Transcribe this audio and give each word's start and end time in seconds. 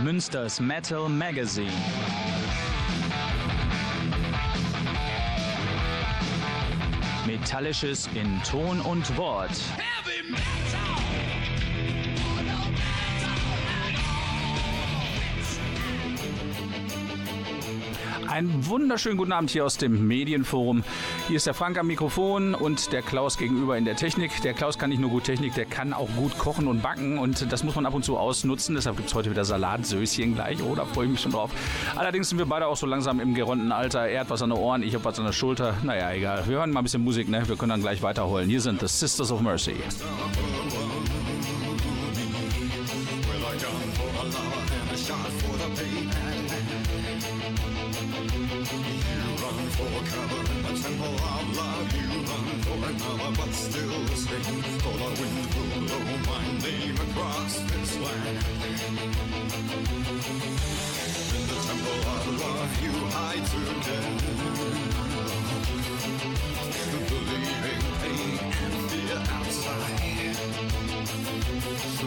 Münsters 0.00 0.58
Metal 0.58 1.08
Magazine. 1.08 1.70
Metallisches 7.26 8.08
in 8.14 8.42
Ton 8.42 8.80
und 8.80 9.16
Wort. 9.16 9.50
Einen 18.28 18.66
wunderschönen 18.66 19.18
guten 19.18 19.32
Abend 19.32 19.50
hier 19.50 19.66
aus 19.66 19.76
dem 19.76 20.06
Medienforum. 20.08 20.84
Hier 21.28 21.36
ist 21.36 21.46
der 21.46 21.54
Frank 21.54 21.78
am 21.78 21.86
Mikrofon 21.86 22.54
und 22.54 22.92
der 22.92 23.00
Klaus 23.00 23.38
gegenüber 23.38 23.78
in 23.78 23.84
der 23.84 23.96
Technik. 23.96 24.42
Der 24.42 24.54
Klaus 24.54 24.78
kann 24.78 24.90
nicht 24.90 24.98
nur 24.98 25.10
gut 25.10 25.24
Technik, 25.24 25.54
der 25.54 25.64
kann 25.64 25.92
auch 25.92 26.08
gut 26.16 26.36
kochen 26.36 26.66
und 26.66 26.82
backen 26.82 27.18
und 27.18 27.50
das 27.50 27.62
muss 27.62 27.74
man 27.74 27.86
ab 27.86 27.94
und 27.94 28.04
zu 28.04 28.18
ausnutzen. 28.18 28.74
Deshalb 28.74 28.96
gibt 28.96 29.08
es 29.08 29.14
heute 29.14 29.30
wieder 29.30 29.44
Salatsöschen 29.44 30.34
gleich. 30.34 30.62
Oh, 30.62 30.74
da 30.74 30.84
freue 30.84 31.06
ich 31.06 31.12
mich 31.12 31.20
schon 31.20 31.32
drauf. 31.32 31.50
Allerdings 31.96 32.28
sind 32.28 32.38
wir 32.38 32.46
beide 32.46 32.66
auch 32.66 32.76
so 32.76 32.86
langsam 32.86 33.20
im 33.20 33.34
geronnten 33.34 33.72
Alter. 33.72 34.08
Er 34.08 34.20
hat 34.20 34.30
was 34.30 34.42
an 34.42 34.50
den 34.50 34.58
Ohren, 34.58 34.82
ich 34.82 34.94
habe 34.94 35.04
was 35.04 35.18
an 35.18 35.24
der 35.24 35.32
Schulter. 35.32 35.74
Naja, 35.82 36.12
egal. 36.12 36.46
Wir 36.46 36.56
hören 36.56 36.70
mal 36.70 36.80
ein 36.80 36.84
bisschen 36.84 37.04
Musik, 37.04 37.28
ne? 37.28 37.48
Wir 37.48 37.56
können 37.56 37.70
dann 37.70 37.82
gleich 37.82 38.02
weiterholen. 38.02 38.48
Hier 38.48 38.60
sind 38.60 38.80
The 38.80 38.88
Sisters 38.88 39.30
of 39.30 39.40
Mercy. 39.40 39.76
shot 45.02 45.32
for 45.32 45.56
the 45.56 45.82
payback. 45.82 46.31
For 49.82 49.90
cover, 49.90 50.42
a 50.42 50.78
temple 50.78 51.16
of 51.18 51.56
love 51.56 51.90
you 51.98 52.06
run 52.30 52.46
for 52.62 52.78
another, 52.86 53.30
but 53.36 53.52
still 53.52 53.98
the 54.04 54.14
same. 54.14 54.62
For 54.78 54.94
the 54.96 55.10
wind 55.18 55.50
will 55.54 55.74
blow 55.82 56.06
my 56.30 56.44
name 56.62 56.94
across 56.94 57.52
this 57.58 57.90
land. 57.98 58.38
In 61.34 61.42
the 61.50 61.58
temple 61.66 62.00
of 62.14 62.24
love 62.42 62.72
you 62.84 62.94
hide 63.10 63.46
together, 63.50 64.70
believing 67.10 67.84
pain 68.02 68.38
and 68.62 68.74
fear 68.88 69.18
outside. 69.34 70.38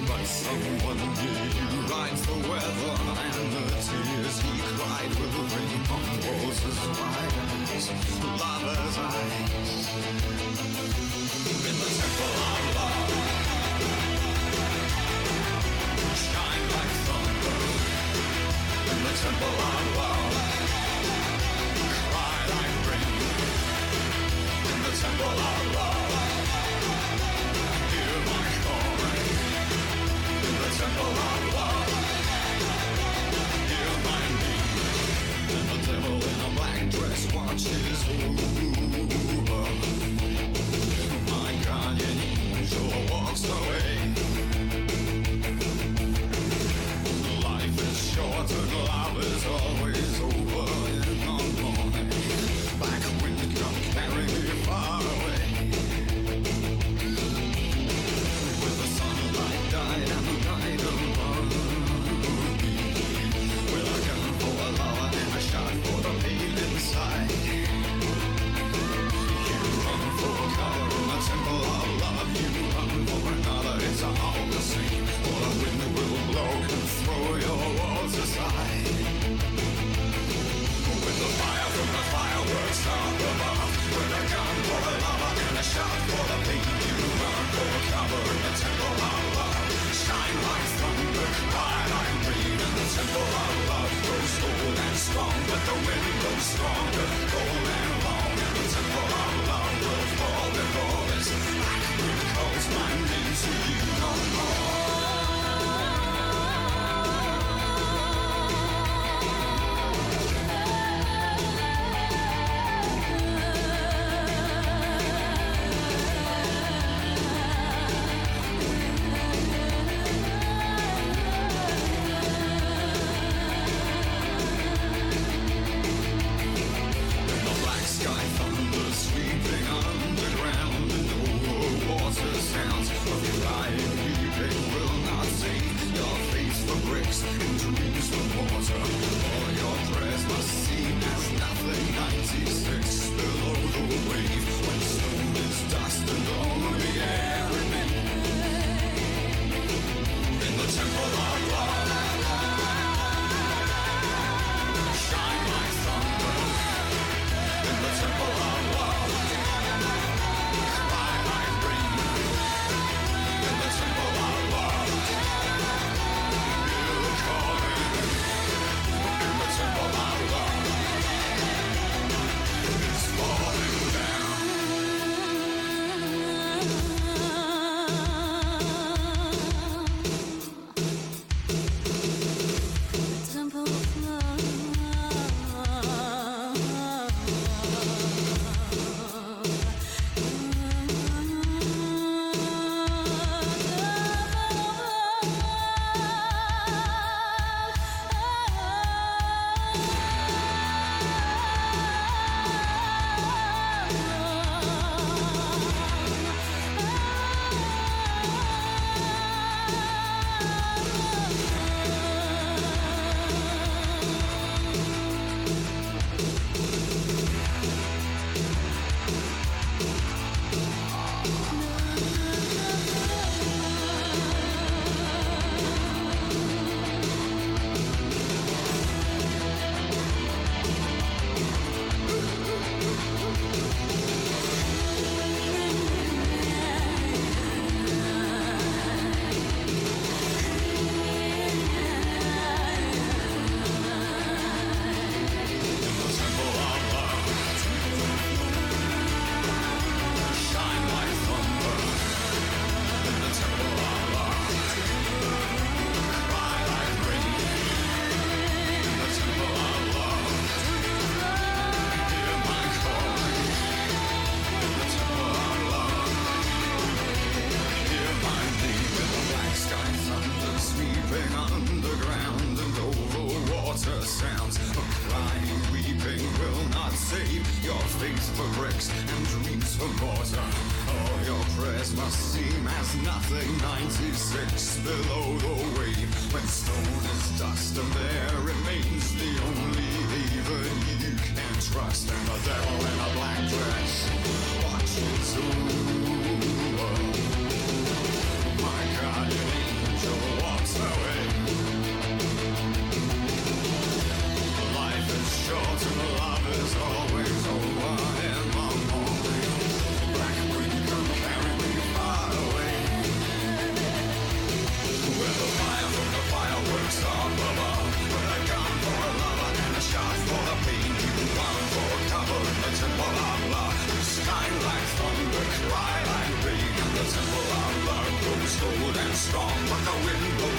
By 0.07 0.23
someone 0.23 1.01
near 1.19 1.45
you 1.59 1.67
rides 1.91 2.21
the 2.25 2.37
weather, 2.47 2.95
and 3.19 3.47
the 3.51 3.65
tears 3.83 4.37
he 4.39 4.53
cried 4.77 5.11
will 5.19 5.43
rain 5.53 5.81
on 5.91 6.05
roses 6.23 6.79
white 6.99 7.44
lover's 7.77 8.97
eyes. 8.97 10.74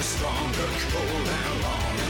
Stronger, 0.01 0.69
cold 0.91 1.27
and 1.27 1.63
long. 1.63 2.06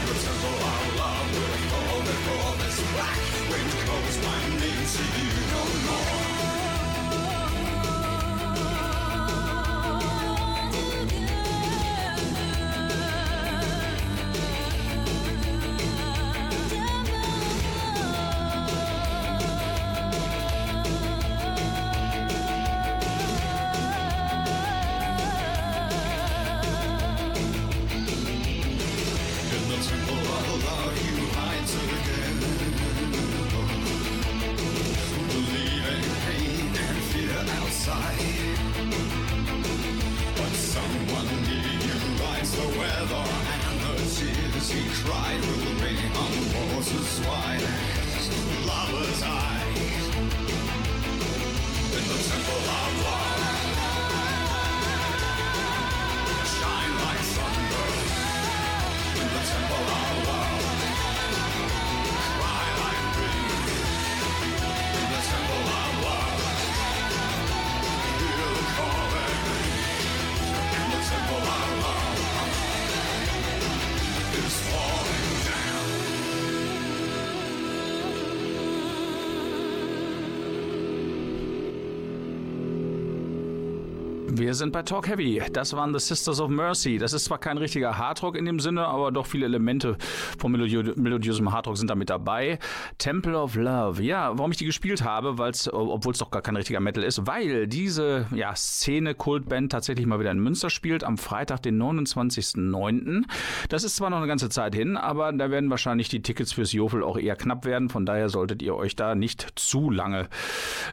Sind 84.58 84.72
bei 84.72 84.82
Talk 84.82 85.08
Heavy. 85.08 85.40
Das 85.52 85.74
waren 85.74 85.96
The 85.96 86.04
Sisters 86.04 86.40
of 86.40 86.50
Mercy. 86.50 86.98
Das 86.98 87.12
ist 87.12 87.24
zwar 87.24 87.38
kein 87.38 87.56
richtiger 87.56 87.96
Hardrock 87.96 88.36
in 88.36 88.44
dem 88.44 88.60
Sinne, 88.60 88.86
aber 88.86 89.12
doch 89.12 89.26
viele 89.26 89.46
Elemente 89.46 89.96
von 90.38 90.52
melodi 90.52 90.92
melodiösem 91.00 91.52
Hardrock 91.52 91.78
sind 91.78 91.88
da 91.88 91.94
mit 91.94 92.10
dabei. 92.10 92.58
Temple 92.98 93.38
of 93.38 93.54
Love. 93.54 94.02
Ja, 94.02 94.36
warum 94.36 94.50
ich 94.50 94.58
die 94.58 94.66
gespielt 94.66 95.02
habe, 95.02 95.30
obwohl 95.72 96.12
es 96.12 96.18
doch 96.18 96.30
gar 96.30 96.42
kein 96.42 96.56
richtiger 96.56 96.80
Metal 96.80 97.02
ist, 97.02 97.26
weil 97.26 97.66
diese 97.66 98.26
ja, 98.34 98.54
Szene-Kultband 98.54 99.72
tatsächlich 99.72 100.06
mal 100.06 100.20
wieder 100.20 100.32
in 100.32 100.40
Münster 100.40 100.70
spielt 100.70 101.04
am 101.04 101.16
Freitag, 101.16 101.62
den 101.62 101.80
29.09. 101.80 103.24
Das 103.68 103.84
ist 103.84 103.96
zwar 103.96 104.10
noch 104.10 104.18
eine 104.18 104.26
ganze 104.26 104.48
Zeit 104.48 104.74
hin, 104.74 104.96
aber 104.96 105.32
da 105.32 105.50
werden 105.50 105.70
wahrscheinlich 105.70 106.08
die 106.08 106.22
Tickets 106.22 106.52
fürs 106.52 106.72
Jofel 106.72 107.02
auch 107.02 107.16
eher 107.16 107.36
knapp 107.36 107.64
werden. 107.64 107.88
Von 107.88 108.04
daher 108.04 108.28
solltet 108.28 108.60
ihr 108.62 108.74
euch 108.74 108.96
da 108.96 109.14
nicht 109.14 109.46
zu 109.54 109.90
lange 109.90 110.28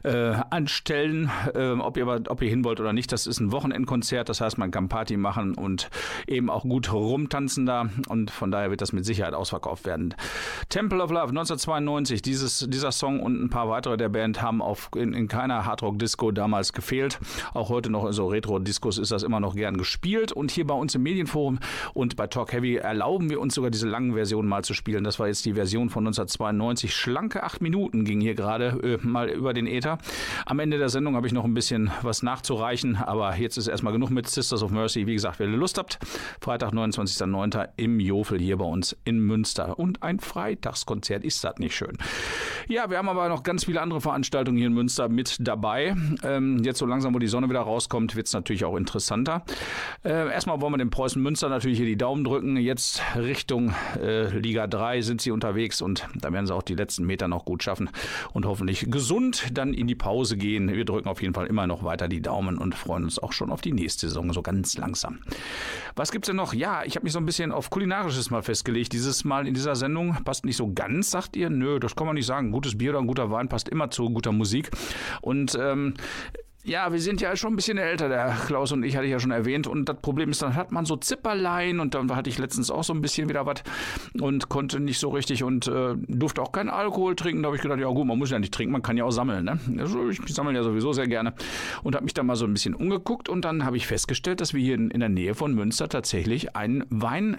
äh, 0.04 0.34
anstellen, 0.50 1.30
äh, 1.54 1.72
ob, 1.72 1.96
ihr, 1.96 2.06
ob 2.06 2.42
ihr 2.42 2.48
hin 2.48 2.64
wollt 2.64 2.80
oder 2.80 2.92
nicht. 2.92 3.10
Das 3.10 3.26
ist 3.26 3.40
ein 3.40 3.52
Wochenendkonzert, 3.56 4.28
das 4.28 4.42
heißt, 4.42 4.58
man 4.58 4.70
kann 4.70 4.88
Party 4.88 5.16
machen 5.16 5.54
und 5.54 5.88
eben 6.26 6.50
auch 6.50 6.62
gut 6.62 6.92
rumtanzen 6.92 7.64
da 7.64 7.88
und 8.08 8.30
von 8.30 8.50
daher 8.50 8.70
wird 8.70 8.82
das 8.82 8.92
mit 8.92 9.06
Sicherheit 9.06 9.32
ausverkauft 9.32 9.86
werden. 9.86 10.14
Temple 10.68 11.02
of 11.02 11.10
Love 11.10 11.30
1992, 11.30 12.20
dieses, 12.20 12.66
dieser 12.68 12.92
Song 12.92 13.20
und 13.20 13.42
ein 13.42 13.48
paar 13.48 13.70
weitere 13.70 13.96
der 13.96 14.10
Band 14.10 14.42
haben 14.42 14.60
auf, 14.60 14.90
in, 14.94 15.14
in 15.14 15.26
keiner 15.28 15.64
Hardrock-Disco 15.64 16.32
damals 16.32 16.74
gefehlt. 16.74 17.18
Auch 17.54 17.70
heute 17.70 17.88
noch 17.90 18.04
in 18.04 18.12
so 18.12 18.26
Retro-Discos 18.26 18.98
ist 18.98 19.10
das 19.10 19.22
immer 19.22 19.40
noch 19.40 19.54
gern 19.54 19.78
gespielt 19.78 20.32
und 20.32 20.50
hier 20.50 20.66
bei 20.66 20.74
uns 20.74 20.94
im 20.94 21.02
Medienforum 21.02 21.58
und 21.94 22.16
bei 22.16 22.26
Talk 22.26 22.52
Heavy 22.52 22.76
erlauben 22.76 23.30
wir 23.30 23.40
uns 23.40 23.54
sogar 23.54 23.70
diese 23.70 23.88
langen 23.88 24.12
Versionen 24.12 24.48
mal 24.48 24.64
zu 24.64 24.74
spielen. 24.74 25.04
Das 25.04 25.18
war 25.18 25.28
jetzt 25.28 25.46
die 25.46 25.54
Version 25.54 25.88
von 25.88 26.06
1992. 26.06 26.94
Schlanke 26.94 27.42
acht 27.42 27.62
Minuten 27.62 28.04
ging 28.04 28.20
hier 28.20 28.34
gerade 28.34 28.98
äh, 29.02 29.06
mal 29.06 29.28
über 29.28 29.54
den 29.54 29.66
Äther. 29.66 29.98
Am 30.44 30.58
Ende 30.58 30.78
der 30.78 30.88
Sendung 30.88 31.16
habe 31.16 31.26
ich 31.26 31.32
noch 31.32 31.44
ein 31.44 31.54
bisschen 31.54 31.90
was 32.02 32.22
nachzureichen, 32.22 32.96
aber 32.96 33.32
jetzt 33.46 33.56
ist 33.56 33.68
erstmal 33.68 33.92
genug 33.92 34.10
mit 34.10 34.28
Sisters 34.28 34.62
of 34.64 34.72
Mercy. 34.72 35.06
Wie 35.06 35.14
gesagt, 35.14 35.38
wenn 35.38 35.52
ihr 35.52 35.56
Lust 35.56 35.78
habt, 35.78 35.98
Freitag, 36.40 36.72
29.09. 36.72 37.68
im 37.76 38.00
Jofel 38.00 38.40
hier 38.40 38.56
bei 38.56 38.64
uns 38.64 38.96
in 39.04 39.20
Münster. 39.20 39.78
Und 39.78 40.02
ein 40.02 40.18
Freitagskonzert, 40.18 41.22
ist 41.24 41.44
das 41.44 41.58
nicht 41.58 41.76
schön? 41.76 41.96
Ja, 42.66 42.90
wir 42.90 42.98
haben 42.98 43.08
aber 43.08 43.28
noch 43.28 43.44
ganz 43.44 43.66
viele 43.66 43.80
andere 43.80 44.00
Veranstaltungen 44.00 44.58
hier 44.58 44.66
in 44.66 44.72
Münster 44.72 45.08
mit 45.08 45.36
dabei. 45.38 45.94
Ähm, 46.24 46.62
jetzt 46.64 46.78
so 46.78 46.86
langsam, 46.86 47.14
wo 47.14 47.20
die 47.20 47.28
Sonne 47.28 47.48
wieder 47.48 47.60
rauskommt, 47.60 48.16
wird 48.16 48.26
es 48.26 48.32
natürlich 48.32 48.64
auch 48.64 48.76
interessanter. 48.76 49.44
Äh, 50.04 50.32
erstmal 50.32 50.60
wollen 50.60 50.72
wir 50.72 50.78
dem 50.78 50.90
Preußen 50.90 51.22
Münster 51.22 51.48
natürlich 51.48 51.78
hier 51.78 51.86
die 51.86 51.96
Daumen 51.96 52.24
drücken. 52.24 52.56
Jetzt 52.56 53.00
Richtung 53.14 53.72
äh, 54.02 54.36
Liga 54.36 54.66
3 54.66 55.02
sind 55.02 55.20
sie 55.20 55.30
unterwegs 55.30 55.80
und 55.80 56.08
da 56.16 56.32
werden 56.32 56.46
sie 56.46 56.54
auch 56.54 56.62
die 56.62 56.74
letzten 56.74 57.06
Meter 57.06 57.28
noch 57.28 57.44
gut 57.44 57.62
schaffen 57.62 57.90
und 58.32 58.44
hoffentlich 58.44 58.90
gesund 58.90 59.46
dann 59.52 59.72
in 59.72 59.86
die 59.86 59.94
Pause 59.94 60.36
gehen. 60.36 60.72
Wir 60.72 60.84
drücken 60.84 61.08
auf 61.08 61.22
jeden 61.22 61.34
Fall 61.34 61.46
immer 61.46 61.68
noch 61.68 61.84
weiter 61.84 62.08
die 62.08 62.20
Daumen 62.20 62.58
und 62.58 62.74
freuen 62.74 63.04
uns 63.04 63.20
auch 63.20 63.32
schon 63.36 63.50
auf 63.50 63.60
die 63.60 63.72
nächste 63.72 64.08
Saison, 64.08 64.32
so 64.32 64.42
ganz 64.42 64.76
langsam. 64.76 65.20
Was 65.94 66.10
gibt's 66.10 66.26
denn 66.26 66.36
noch? 66.36 66.54
Ja, 66.54 66.84
ich 66.84 66.96
habe 66.96 67.04
mich 67.04 67.12
so 67.12 67.18
ein 67.18 67.26
bisschen 67.26 67.52
auf 67.52 67.70
kulinarisches 67.70 68.30
mal 68.30 68.42
festgelegt. 68.42 68.92
Dieses 68.92 69.24
Mal 69.24 69.46
in 69.46 69.54
dieser 69.54 69.76
Sendung 69.76 70.16
passt 70.24 70.44
nicht 70.44 70.56
so 70.56 70.72
ganz, 70.72 71.10
sagt 71.10 71.36
ihr? 71.36 71.50
Nö, 71.50 71.78
das 71.78 71.94
kann 71.94 72.06
man 72.06 72.16
nicht 72.16 72.26
sagen. 72.26 72.50
Gutes 72.50 72.76
Bier 72.76 72.90
oder 72.90 73.00
ein 73.00 73.06
guter 73.06 73.30
Wein 73.30 73.48
passt 73.48 73.68
immer 73.68 73.90
zu 73.90 74.10
guter 74.10 74.32
Musik. 74.32 74.70
Und 75.20 75.56
ähm, 75.60 75.94
ja, 76.66 76.92
wir 76.92 77.00
sind 77.00 77.20
ja 77.20 77.36
schon 77.36 77.52
ein 77.52 77.56
bisschen 77.56 77.78
älter, 77.78 78.08
der 78.08 78.36
Klaus 78.46 78.72
und 78.72 78.82
ich 78.82 78.96
hatte 78.96 79.06
ich 79.06 79.12
ja 79.12 79.20
schon 79.20 79.30
erwähnt. 79.30 79.66
Und 79.68 79.88
das 79.88 79.96
Problem 80.00 80.30
ist, 80.30 80.42
dann 80.42 80.54
hat 80.54 80.72
man 80.72 80.84
so 80.84 80.96
Zipperlein 80.96 81.78
und 81.78 81.94
dann 81.94 82.14
hatte 82.14 82.28
ich 82.28 82.38
letztens 82.38 82.70
auch 82.70 82.82
so 82.82 82.92
ein 82.92 83.00
bisschen 83.00 83.28
wieder 83.28 83.46
was 83.46 83.62
und 84.20 84.48
konnte 84.48 84.80
nicht 84.80 84.98
so 84.98 85.10
richtig 85.10 85.44
und 85.44 85.68
äh, 85.68 85.94
durfte 86.08 86.42
auch 86.42 86.50
keinen 86.50 86.68
Alkohol 86.68 87.14
trinken. 87.14 87.42
Da 87.42 87.46
habe 87.46 87.56
ich 87.56 87.62
gedacht, 87.62 87.78
ja 87.78 87.86
gut, 87.86 88.06
man 88.06 88.18
muss 88.18 88.30
ja 88.30 88.38
nicht 88.38 88.52
trinken, 88.52 88.72
man 88.72 88.82
kann 88.82 88.96
ja 88.96 89.04
auch 89.04 89.12
sammeln. 89.12 89.44
Ne? 89.44 89.58
Also 89.78 90.08
ich 90.08 90.20
sammle 90.26 90.54
ja 90.54 90.64
sowieso 90.64 90.92
sehr 90.92 91.06
gerne 91.06 91.34
und 91.84 91.94
habe 91.94 92.04
mich 92.04 92.14
dann 92.14 92.26
mal 92.26 92.36
so 92.36 92.44
ein 92.46 92.52
bisschen 92.52 92.74
umgeguckt 92.74 93.28
und 93.28 93.44
dann 93.44 93.64
habe 93.64 93.76
ich 93.76 93.86
festgestellt, 93.86 94.40
dass 94.40 94.52
wir 94.52 94.60
hier 94.60 94.74
in, 94.74 94.90
in 94.90 95.00
der 95.00 95.08
Nähe 95.08 95.34
von 95.34 95.54
Münster 95.54 95.88
tatsächlich 95.88 96.56
einen 96.56 96.84
Wein 96.90 97.38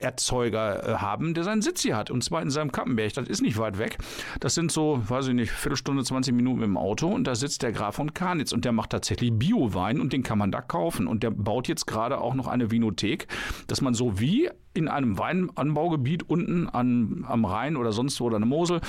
Erzeuger 0.00 0.88
äh, 0.88 0.94
haben, 0.96 1.34
der 1.34 1.44
seinen 1.44 1.62
Sitz 1.62 1.82
hier 1.82 1.96
hat. 1.96 2.10
Und 2.10 2.24
zwar 2.24 2.42
in 2.42 2.50
seinem 2.50 2.72
Kappenberg. 2.72 3.12
Das 3.14 3.28
ist 3.28 3.42
nicht 3.42 3.58
weit 3.58 3.78
weg. 3.78 3.98
Das 4.40 4.54
sind 4.54 4.72
so, 4.72 5.02
weiß 5.06 5.28
ich 5.28 5.34
nicht, 5.34 5.50
Viertelstunde, 5.50 6.04
20 6.04 6.34
Minuten 6.34 6.60
dem 6.60 6.76
Auto. 6.76 7.08
Und 7.08 7.24
da 7.24 7.34
sitzt 7.34 7.62
der 7.62 7.72
Graf 7.72 7.96
von 7.96 8.14
Karnitz. 8.14 8.52
Und 8.52 8.64
der 8.64 8.72
macht 8.72 8.90
tatsächlich 8.90 9.32
Bio-Wein 9.32 10.00
und 10.00 10.12
den 10.12 10.22
kann 10.22 10.38
man 10.38 10.50
da 10.50 10.60
kaufen. 10.60 11.06
Und 11.06 11.22
der 11.22 11.30
baut 11.30 11.68
jetzt 11.68 11.86
gerade 11.86 12.18
auch 12.18 12.34
noch 12.34 12.46
eine 12.46 12.70
Vinothek, 12.70 13.26
dass 13.66 13.80
man 13.80 13.94
so 13.94 14.18
wie 14.20 14.50
in 14.74 14.88
einem 14.88 15.18
Weinanbaugebiet 15.18 16.28
unten 16.28 16.68
an, 16.68 17.24
am 17.28 17.44
Rhein 17.44 17.76
oder 17.76 17.92
sonst 17.92 18.20
wo 18.20 18.24
oder 18.24 18.36
eine 18.36 18.46
Mosel 18.46 18.80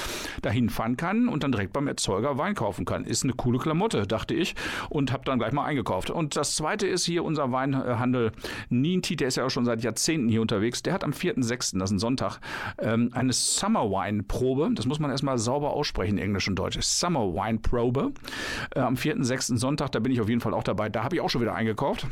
dahin 0.42 0.70
fahren 0.70 0.98
kann 0.98 1.28
und 1.28 1.44
dann 1.44 1.52
direkt 1.52 1.74
beim 1.74 1.88
Erzeuger 1.88 2.38
Wein 2.38 2.56
kaufen 2.56 2.86
kann. 2.86 3.06
Ist 3.06 3.24
eine 3.24 3.34
coole 3.34 3.60
Klamotte, 3.60 4.08
dachte 4.08 4.34
ich 4.34 4.56
und 4.90 5.12
habe 5.12 5.24
dann 5.26 5.40
gleich 5.40 5.52
mal 5.52 5.66
eingekauft. 5.66 6.10
Und 6.10 6.36
das 6.36 6.56
zweite 6.56 6.88
ist 6.88 7.06
hier 7.06 7.24
unser 7.24 7.52
Weinhandel 7.52 8.32
Nientit, 8.70 9.20
der 9.20 9.28
ist 9.28 9.38
ja 9.38 9.46
auch 9.46 9.50
schon 9.50 9.66
seit 9.66 9.84
Jahrzehnten 9.84 10.30
hier 10.30 10.42
unterwegs. 10.42 10.82
Der 10.84 10.94
hat 10.94 11.04
am 11.04 11.12
4.6., 11.12 11.80
das 11.80 11.90
ist 11.90 11.96
ein 11.96 12.00
Sonntag, 12.00 12.40
ähm, 12.80 13.10
eine 13.14 13.34
Summer 13.34 13.90
Wine 13.90 14.24
Probe. 14.24 14.72
Das 14.74 14.86
muss 14.86 15.00
man 15.00 15.12
erstmal 15.12 15.38
sauber 15.38 15.72
aussprechen, 15.72 16.18
Englisch 16.18 16.48
und 16.48 16.56
Deutsch. 16.56 16.78
Summer 16.82 17.34
Wine 17.34 17.60
Probe. 17.60 18.12
Äh, 18.76 18.80
am 18.80 18.96
4.6. 18.96 19.58
Sonntag, 19.58 19.92
da 19.92 20.00
bin 20.00 20.12
ich 20.12 20.22
auf 20.22 20.30
jeden 20.30 20.42
Fall 20.42 20.54
auch 20.54 20.64
dabei. 20.64 20.90
Da 20.90 21.04
habe 21.04 21.16
ich 21.16 21.22
auch 21.22 21.30
schon 21.30 21.42
wieder 21.42 21.56
eingekauft. 21.56 22.08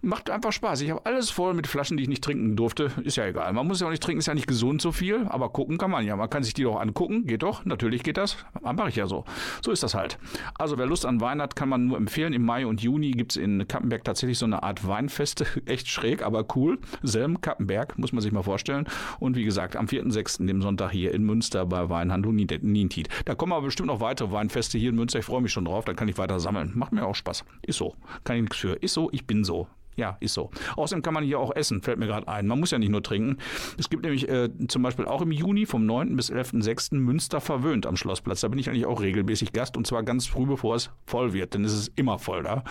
Macht 0.00 0.30
einfach 0.30 0.52
Spaß. 0.52 0.80
Ich 0.80 0.90
habe 0.90 1.04
alles 1.04 1.30
voll 1.30 1.54
mit 1.54 1.66
Flaschen, 1.66 1.96
die 1.96 2.02
ich 2.02 2.08
nicht 2.08 2.24
trinken 2.24 2.56
durfte. 2.56 2.90
Ist 3.04 3.11
ja 3.16 3.26
egal. 3.26 3.52
Man 3.52 3.66
muss 3.66 3.80
ja 3.80 3.86
auch 3.86 3.90
nicht 3.90 4.02
trinken, 4.02 4.20
ist 4.20 4.26
ja 4.26 4.34
nicht 4.34 4.46
gesund 4.46 4.82
so 4.82 4.92
viel, 4.92 5.26
aber 5.28 5.50
gucken 5.50 5.78
kann 5.78 5.90
man 5.90 6.04
ja. 6.04 6.16
Man 6.16 6.30
kann 6.30 6.42
sich 6.42 6.54
die 6.54 6.62
doch 6.62 6.80
angucken. 6.80 7.26
Geht 7.26 7.42
doch. 7.42 7.64
Natürlich 7.64 8.02
geht 8.02 8.16
das. 8.16 8.36
Mache 8.60 8.88
ich 8.88 8.96
ja 8.96 9.06
so. 9.06 9.24
So 9.64 9.70
ist 9.70 9.82
das 9.82 9.94
halt. 9.94 10.18
Also 10.58 10.78
wer 10.78 10.86
Lust 10.86 11.06
an 11.06 11.20
Wein 11.20 11.40
hat, 11.40 11.56
kann 11.56 11.68
man 11.68 11.86
nur 11.86 11.96
empfehlen. 11.96 12.32
Im 12.32 12.44
Mai 12.44 12.66
und 12.66 12.82
Juni 12.82 13.12
gibt 13.12 13.32
es 13.32 13.36
in 13.36 13.66
Kappenberg 13.68 14.04
tatsächlich 14.04 14.38
so 14.38 14.46
eine 14.46 14.62
Art 14.62 14.86
Weinfeste. 14.86 15.46
Echt 15.66 15.88
schräg, 15.88 16.22
aber 16.22 16.44
cool. 16.56 16.78
Selm 17.02 17.40
Kappenberg, 17.40 17.98
muss 17.98 18.12
man 18.12 18.22
sich 18.22 18.32
mal 18.32 18.42
vorstellen. 18.42 18.86
Und 19.20 19.36
wie 19.36 19.44
gesagt, 19.44 19.76
am 19.76 19.86
4.6., 19.86 20.46
dem 20.46 20.62
Sonntag 20.62 20.90
hier 20.90 21.12
in 21.14 21.24
Münster 21.24 21.66
bei 21.66 21.88
Weinhandel 21.88 22.32
Nientit. 22.32 23.08
Da 23.24 23.34
kommen 23.34 23.52
aber 23.52 23.66
bestimmt 23.66 23.88
noch 23.88 24.00
weitere 24.00 24.30
Weinfeste 24.32 24.78
hier 24.78 24.90
in 24.90 24.96
Münster. 24.96 25.18
Ich 25.18 25.24
freue 25.24 25.40
mich 25.40 25.52
schon 25.52 25.64
drauf. 25.64 25.84
Da 25.84 25.94
kann 25.94 26.08
ich 26.08 26.18
weiter 26.18 26.40
sammeln. 26.40 26.72
Macht 26.74 26.92
mir 26.92 27.06
auch 27.06 27.14
Spaß. 27.14 27.44
Ist 27.62 27.78
so. 27.78 27.94
Kann 28.24 28.36
ich 28.36 28.42
nichts 28.42 28.56
für. 28.56 28.74
Ist 28.74 28.94
so, 28.94 29.10
ich 29.12 29.26
bin 29.26 29.44
so. 29.44 29.68
Ja, 29.96 30.16
ist 30.20 30.34
so. 30.34 30.50
Außerdem 30.76 31.02
kann 31.02 31.14
man 31.14 31.24
hier 31.24 31.38
auch 31.38 31.54
essen, 31.54 31.82
fällt 31.82 31.98
mir 31.98 32.06
gerade 32.06 32.26
ein. 32.28 32.46
Man 32.46 32.58
muss 32.58 32.70
ja 32.70 32.78
nicht 32.78 32.90
nur 32.90 33.02
trinken. 33.02 33.36
Es 33.78 33.90
gibt 33.90 34.04
nämlich 34.04 34.28
äh, 34.28 34.48
zum 34.68 34.82
Beispiel 34.82 35.04
auch 35.04 35.20
im 35.20 35.32
Juni 35.32 35.66
vom 35.66 35.84
9. 35.84 36.16
bis 36.16 36.32
11.6. 36.32 36.96
Münster 36.96 37.40
verwöhnt 37.40 37.86
am 37.86 37.96
Schlossplatz. 37.96 38.40
Da 38.40 38.48
bin 38.48 38.58
ich 38.58 38.68
eigentlich 38.70 38.86
auch 38.86 39.00
regelmäßig 39.00 39.52
Gast 39.52 39.76
und 39.76 39.86
zwar 39.86 40.02
ganz 40.02 40.26
früh, 40.26 40.46
bevor 40.46 40.76
es 40.76 40.90
voll 41.06 41.32
wird, 41.32 41.54
denn 41.54 41.64
es 41.64 41.74
ist 41.74 41.92
immer 41.96 42.18
voll 42.18 42.42
da. 42.42 42.64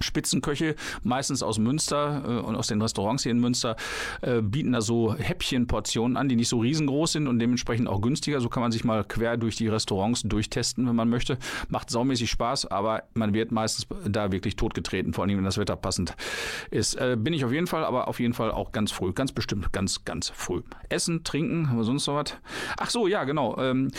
Spitzenköche, 0.00 0.74
meistens 1.02 1.42
aus 1.42 1.58
Münster 1.58 2.22
äh, 2.26 2.40
und 2.40 2.56
aus 2.56 2.66
den 2.66 2.80
Restaurants 2.80 3.22
hier 3.22 3.32
in 3.32 3.40
Münster, 3.40 3.76
äh, 4.22 4.40
bieten 4.40 4.72
da 4.72 4.80
so 4.80 5.14
Häppchenportionen 5.14 6.16
an, 6.16 6.28
die 6.28 6.36
nicht 6.36 6.48
so 6.48 6.58
riesengroß 6.58 7.12
sind 7.12 7.28
und 7.28 7.38
dementsprechend 7.38 7.88
auch 7.88 8.00
günstiger. 8.00 8.40
So 8.40 8.48
kann 8.48 8.62
man 8.62 8.72
sich 8.72 8.84
mal 8.84 9.04
quer 9.04 9.36
durch 9.36 9.56
die 9.56 9.68
Restaurants 9.68 10.22
durchtesten, 10.22 10.86
wenn 10.88 10.96
man 10.96 11.08
möchte. 11.08 11.38
Macht 11.68 11.90
saumäßig 11.90 12.30
Spaß, 12.30 12.66
aber 12.66 13.04
man 13.14 13.34
wird 13.34 13.52
meistens 13.52 13.86
da 14.06 14.32
wirklich 14.32 14.56
totgetreten, 14.56 15.12
vor 15.12 15.24
allem 15.24 15.36
wenn 15.36 15.44
das 15.44 15.58
Wetter 15.58 15.76
passend 15.76 16.16
ist. 16.70 16.94
Äh, 16.94 17.16
bin 17.18 17.32
ich 17.32 17.44
auf 17.44 17.52
jeden 17.52 17.66
Fall, 17.66 17.84
aber 17.84 18.08
auf 18.08 18.20
jeden 18.20 18.34
Fall 18.34 18.50
auch 18.50 18.72
ganz 18.72 18.92
früh, 18.92 19.12
ganz 19.12 19.32
bestimmt 19.32 19.72
ganz, 19.72 20.04
ganz 20.04 20.30
früh. 20.30 20.62
Essen, 20.88 21.24
trinken, 21.24 21.82
sonst 21.82 22.06
noch 22.06 22.14
was? 22.14 22.34
Ach 22.76 22.90
so, 22.90 23.06
ja, 23.06 23.24
genau. 23.24 23.58
Ähm, 23.58 23.90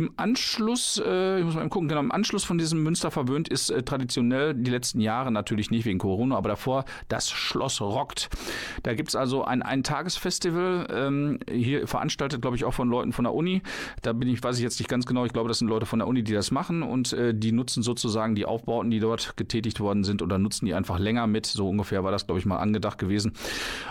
im 0.00 0.12
Anschluss, 0.16 1.00
äh, 1.04 1.40
ich 1.40 1.44
muss 1.44 1.54
mal 1.54 1.68
gucken, 1.68 1.86
genau, 1.86 2.00
im 2.00 2.10
Anschluss 2.10 2.42
von 2.42 2.56
diesem 2.56 2.82
Münster 2.82 3.10
verwöhnt 3.10 3.48
ist 3.48 3.68
äh, 3.68 3.82
traditionell 3.82 4.54
die 4.54 4.70
letzten 4.70 4.98
Jahre 4.98 5.30
natürlich 5.30 5.70
nicht 5.70 5.84
wegen 5.84 5.98
Corona, 5.98 6.36
aber 6.36 6.48
davor 6.48 6.86
das 7.08 7.30
Schloss 7.30 7.82
rockt. 7.82 8.30
Da 8.82 8.94
gibt 8.94 9.10
es 9.10 9.14
also 9.14 9.44
ein 9.44 9.62
Eintagesfestival, 9.62 10.86
ähm, 10.90 11.38
hier 11.50 11.86
veranstaltet, 11.86 12.40
glaube 12.40 12.56
ich, 12.56 12.64
auch 12.64 12.72
von 12.72 12.88
Leuten 12.88 13.12
von 13.12 13.24
der 13.24 13.34
Uni. 13.34 13.60
Da 14.00 14.14
bin 14.14 14.26
ich, 14.26 14.42
weiß 14.42 14.56
ich 14.56 14.62
jetzt 14.62 14.80
nicht 14.80 14.88
ganz 14.88 15.04
genau, 15.04 15.26
ich 15.26 15.34
glaube, 15.34 15.48
das 15.48 15.58
sind 15.58 15.68
Leute 15.68 15.84
von 15.84 15.98
der 15.98 16.08
Uni, 16.08 16.24
die 16.24 16.32
das 16.32 16.50
machen 16.50 16.82
und 16.82 17.12
äh, 17.12 17.34
die 17.34 17.52
nutzen 17.52 17.82
sozusagen 17.82 18.34
die 18.34 18.46
Aufbauten, 18.46 18.90
die 18.90 19.00
dort 19.00 19.36
getätigt 19.36 19.80
worden 19.80 20.02
sind 20.02 20.22
oder 20.22 20.38
nutzen 20.38 20.64
die 20.64 20.72
einfach 20.72 20.98
länger 20.98 21.26
mit. 21.26 21.44
So 21.44 21.68
ungefähr 21.68 22.04
war 22.04 22.10
das, 22.10 22.26
glaube 22.26 22.38
ich, 22.38 22.46
mal 22.46 22.56
angedacht 22.56 22.96
gewesen. 22.96 23.32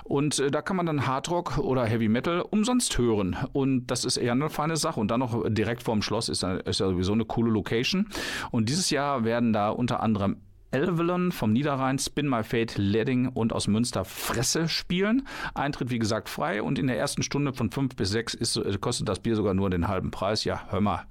Und 0.05 0.39
äh, 0.39 0.49
da 0.49 0.63
kann 0.63 0.75
man 0.75 0.87
dann 0.87 1.05
Hardrock 1.05 1.59
oder 1.59 1.85
Heavy 1.85 2.09
Metal 2.09 2.41
umsonst 2.41 2.97
hören. 2.97 3.37
Und 3.53 3.85
das 3.87 4.05
ist 4.05 4.17
eher 4.17 4.31
eine 4.31 4.49
feine 4.49 4.75
Sache. 4.75 4.99
Und 4.99 5.11
dann 5.11 5.19
noch 5.19 5.47
direkt 5.47 5.83
vorm 5.99 6.01
Schloss 6.01 6.29
ist, 6.29 6.43
ist 6.43 6.79
ja 6.79 6.87
sowieso 6.87 7.13
eine 7.13 7.25
coole 7.25 7.51
Location. 7.51 8.07
Und 8.51 8.69
dieses 8.69 8.89
Jahr 8.89 9.23
werden 9.23 9.53
da 9.53 9.69
unter 9.69 10.01
anderem 10.01 10.37
Elvelon 10.71 11.31
vom 11.31 11.51
Niederrhein, 11.51 11.97
Spin 11.97 12.29
My 12.29 12.43
Fate, 12.43 12.77
Ledding 12.77 13.29
und 13.29 13.53
aus 13.53 13.67
Münster 13.67 14.05
Fresse 14.05 14.69
spielen. 14.69 15.27
Eintritt, 15.55 15.89
wie 15.89 15.99
gesagt, 15.99 16.29
frei 16.29 16.61
und 16.61 16.77
in 16.77 16.87
der 16.87 16.97
ersten 16.97 17.23
Stunde 17.23 17.53
von 17.53 17.71
fünf 17.71 17.95
bis 17.95 18.09
sechs 18.09 18.33
ist, 18.33 18.55
äh, 18.57 18.77
kostet 18.79 19.09
das 19.09 19.19
Bier 19.19 19.35
sogar 19.35 19.53
nur 19.53 19.69
den 19.69 19.87
halben 19.87 20.11
Preis. 20.11 20.43
Ja, 20.43 20.61
hör 20.69 20.81
mal. 20.81 21.05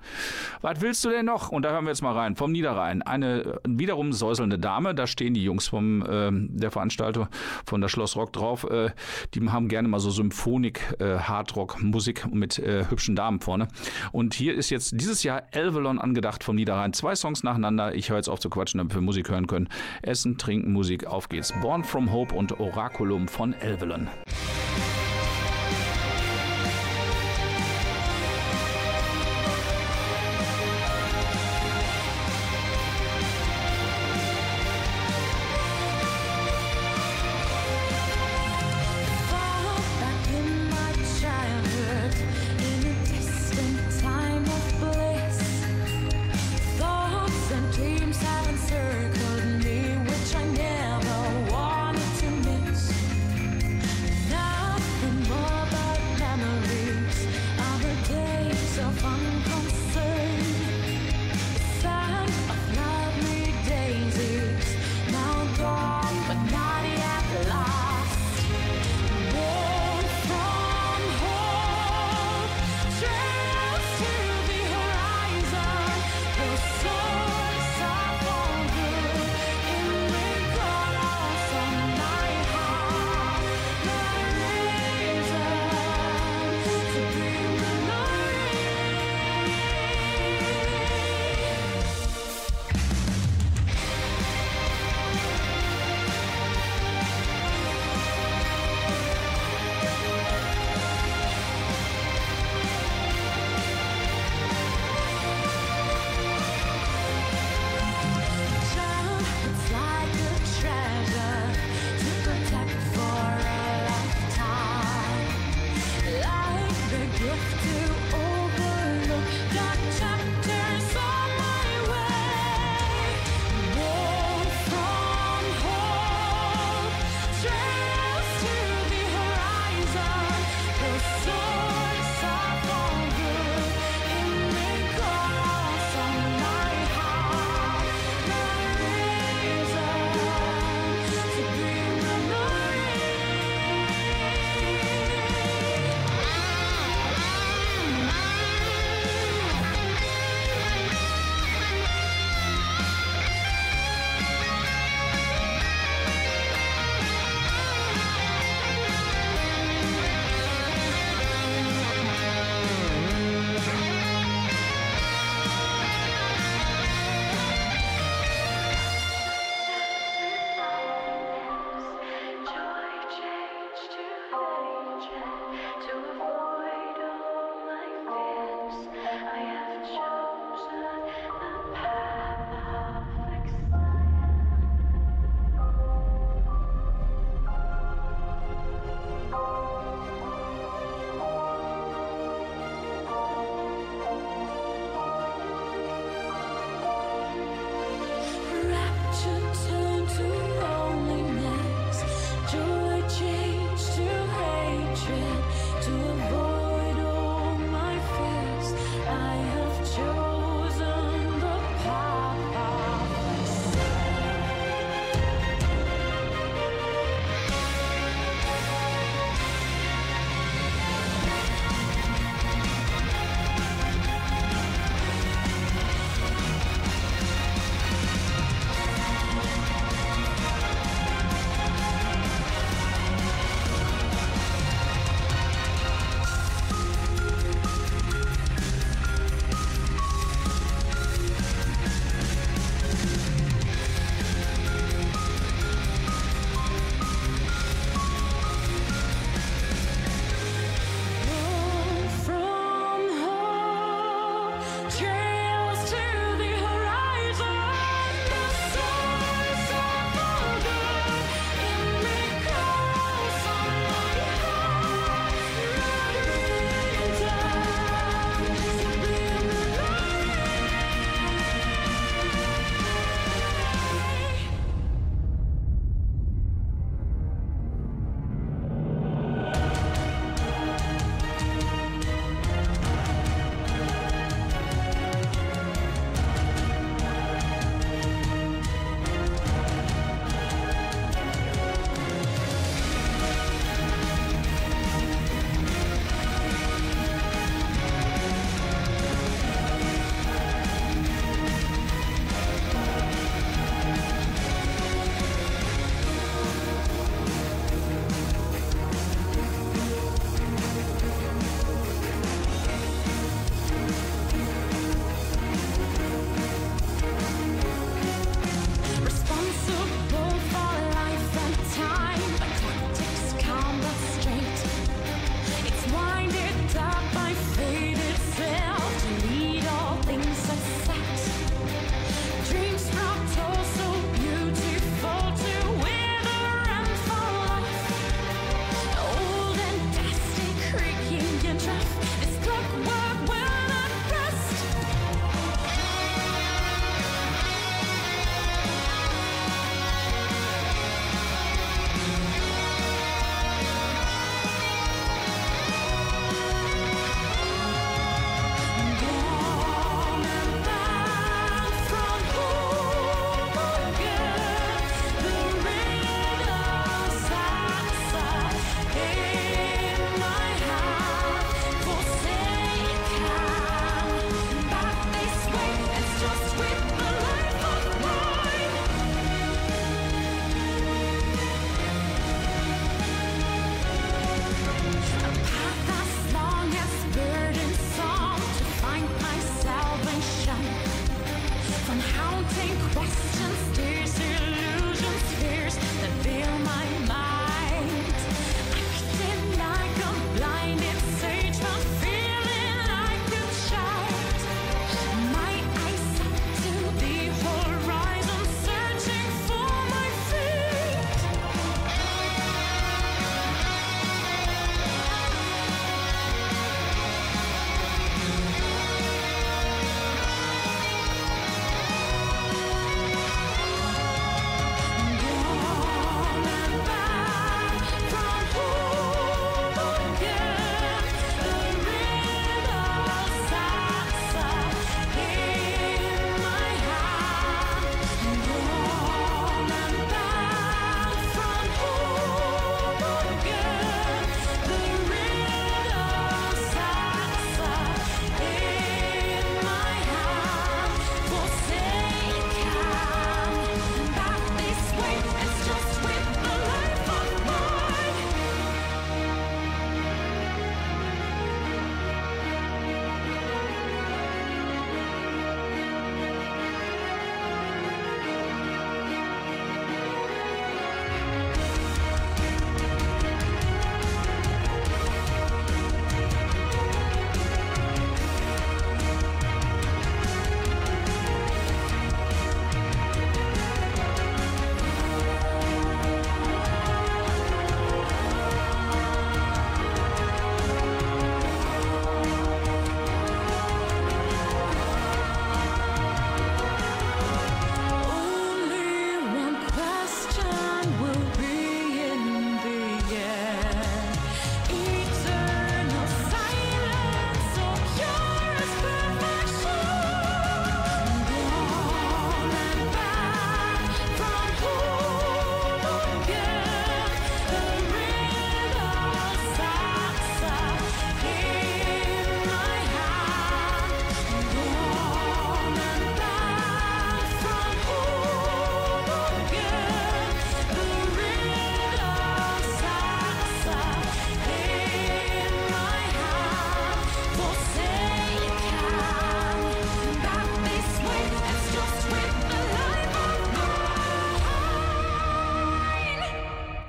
Was 0.60 0.80
willst 0.80 1.04
du 1.04 1.10
denn 1.10 1.26
noch? 1.26 1.50
Und 1.50 1.62
da 1.62 1.70
hören 1.70 1.84
wir 1.84 1.90
jetzt 1.90 2.02
mal 2.02 2.14
rein. 2.14 2.36
Vom 2.36 2.52
Niederrhein. 2.52 3.02
Eine 3.02 3.40
äh, 3.40 3.58
wiederum 3.66 4.12
säuselnde 4.12 4.58
Dame. 4.58 4.94
Da 4.94 5.06
stehen 5.06 5.34
die 5.34 5.42
Jungs 5.42 5.68
vom 5.68 6.02
äh, 6.02 6.30
der 6.32 6.70
Veranstalter 6.70 7.28
von 7.66 7.80
der 7.80 7.88
Schloss 7.88 8.14
Rock 8.14 8.32
drauf. 8.32 8.64
Äh, 8.70 8.90
die 9.34 9.48
haben 9.50 9.68
gerne 9.68 9.88
mal 9.88 9.98
so 9.98 10.10
Symphonik, 10.10 10.94
äh, 11.00 11.18
Hardrock, 11.18 11.82
Musik 11.82 12.32
mit 12.32 12.58
äh, 12.60 12.84
hübschen 12.88 13.16
Damen 13.16 13.40
vorne. 13.40 13.66
Und 14.12 14.34
hier 14.34 14.54
ist 14.54 14.70
jetzt 14.70 14.92
dieses 15.00 15.24
Jahr 15.24 15.42
Elvelon 15.50 15.98
angedacht 15.98 16.44
vom 16.44 16.54
Niederrhein. 16.54 16.92
Zwei 16.92 17.16
Songs 17.16 17.42
nacheinander. 17.42 17.94
Ich 17.96 18.10
höre 18.10 18.18
jetzt 18.18 18.28
auf 18.28 18.38
zu 18.38 18.50
quatschen, 18.50 18.78
damit 18.78 18.94
wir 18.94 19.00
Musik 19.00 19.28
hören 19.28 19.47
können. 19.48 19.68
Essen, 20.02 20.38
Trinken, 20.38 20.72
Musik, 20.72 21.06
auf 21.06 21.28
geht's. 21.28 21.52
Born 21.60 21.82
from 21.82 22.12
Hope 22.12 22.34
und 22.34 22.60
Oraculum 22.60 23.26
von 23.26 23.52
Elvelon. 23.54 24.06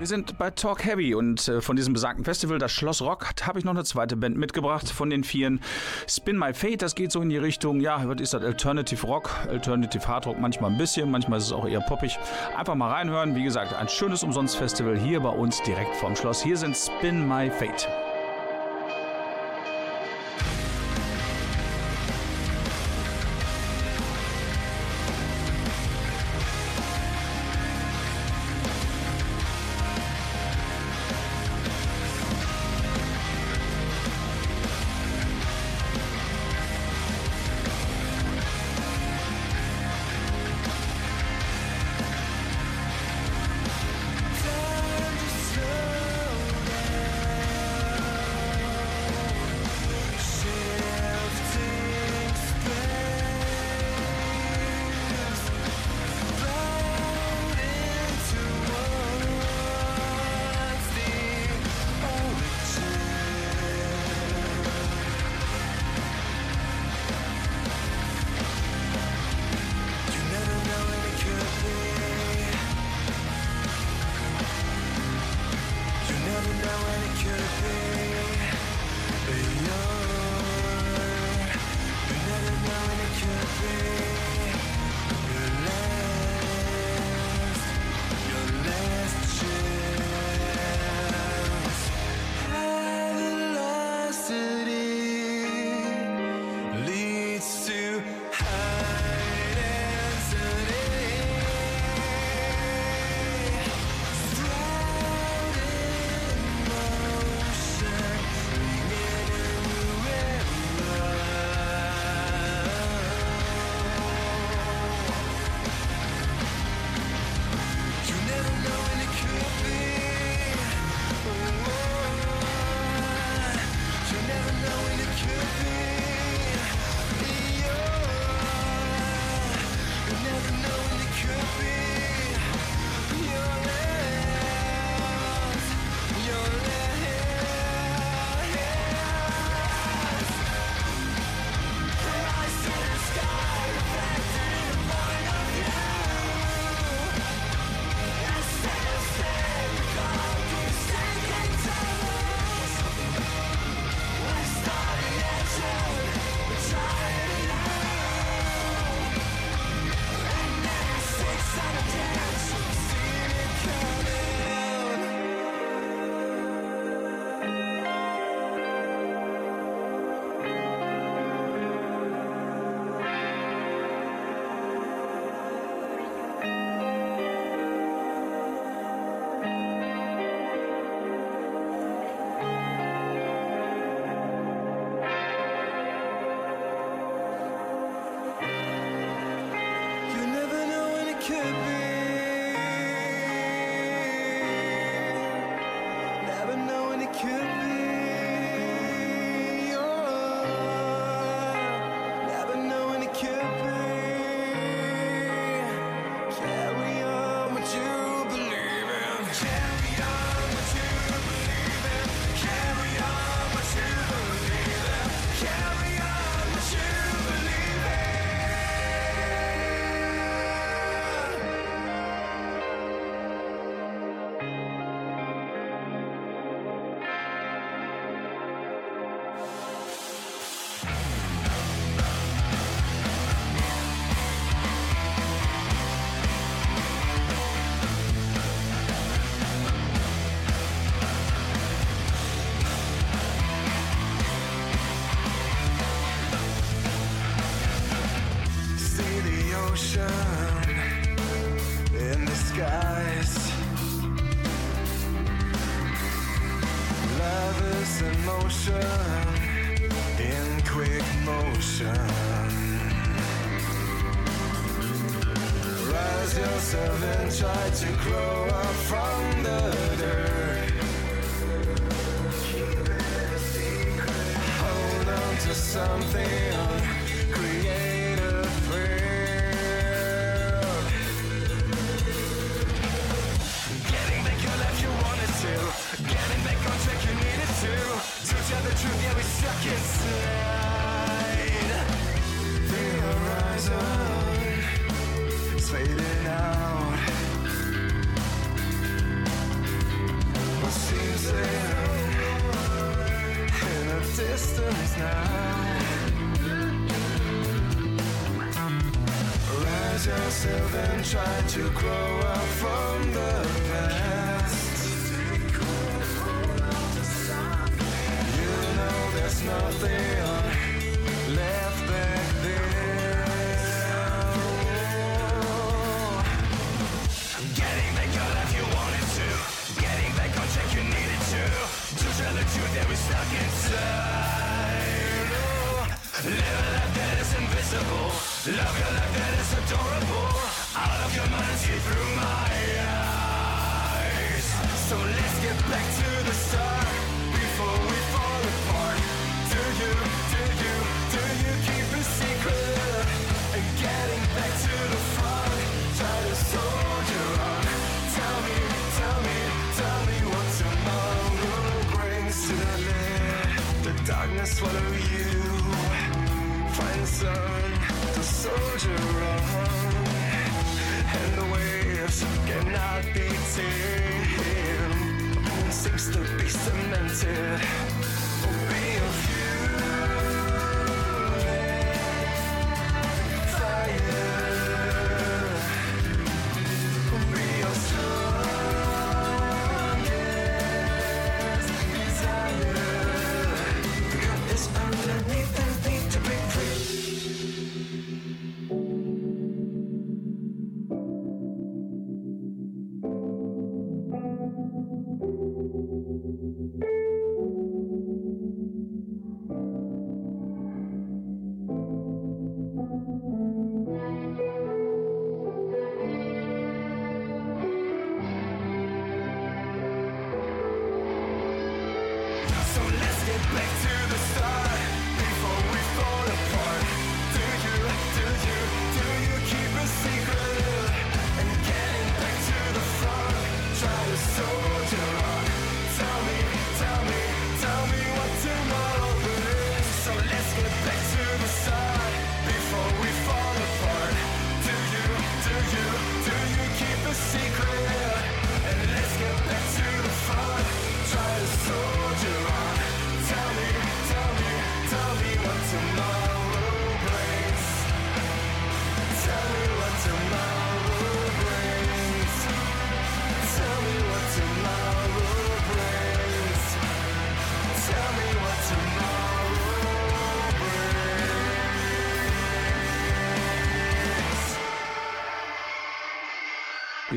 sind 0.10 0.38
bei 0.38 0.50
Talk 0.50 0.84
Heavy 0.84 1.16
und 1.16 1.48
äh, 1.48 1.62
von 1.62 1.78
diesem 1.78 1.94
besagten 1.94 2.26
Festival, 2.26 2.58
das 2.58 2.74
Schloss 2.74 3.02
Rock, 3.02 3.28
habe 3.44 3.60
ich 3.60 3.64
noch 3.64 3.72
eine 3.72 3.86
zweite 3.86 4.18
Band 4.18 4.36
mitgebracht 4.36 4.90
von 4.90 5.10
den 5.10 5.24
Vieren. 5.24 5.62
Spin 6.08 6.38
My 6.38 6.54
Fate, 6.54 6.82
das 6.82 6.96
geht 6.96 7.14
so 7.14 7.22
in 7.22 7.30
die 7.30 7.38
Richtung, 7.38 7.80
ja, 7.80 8.02
was 8.06 8.20
ist 8.20 8.34
das? 8.34 8.44
Alternative 8.44 9.08
Rock, 9.08 9.30
Alternative 9.48 10.06
Hard 10.06 10.28
Rock, 10.28 10.40
manchmal 10.40 10.72
ein 10.72 10.78
bisschen, 10.78 11.10
manchmal 11.10 11.40
ist 11.40 11.46
es 11.46 11.54
auch 11.54 11.68
eher 11.68 11.82
poppig. 11.82 12.18
Einfach 12.58 12.76
mal 12.76 12.92
reinhören. 12.92 13.36
Wie 13.36 13.44
gesagt, 13.44 13.74
ein 13.74 13.88
schönes 13.88 14.24
Umsonstfestival 14.24 14.98
hier 14.98 15.22
bei 15.22 15.30
uns 15.30 15.62
direkt 15.62 15.96
vorm 15.96 16.16
Schloss. 16.16 16.42
Hier 16.42 16.58
sind 16.58 16.76
Spin 16.76 17.28
My 17.28 17.50
Fate. 17.50 17.88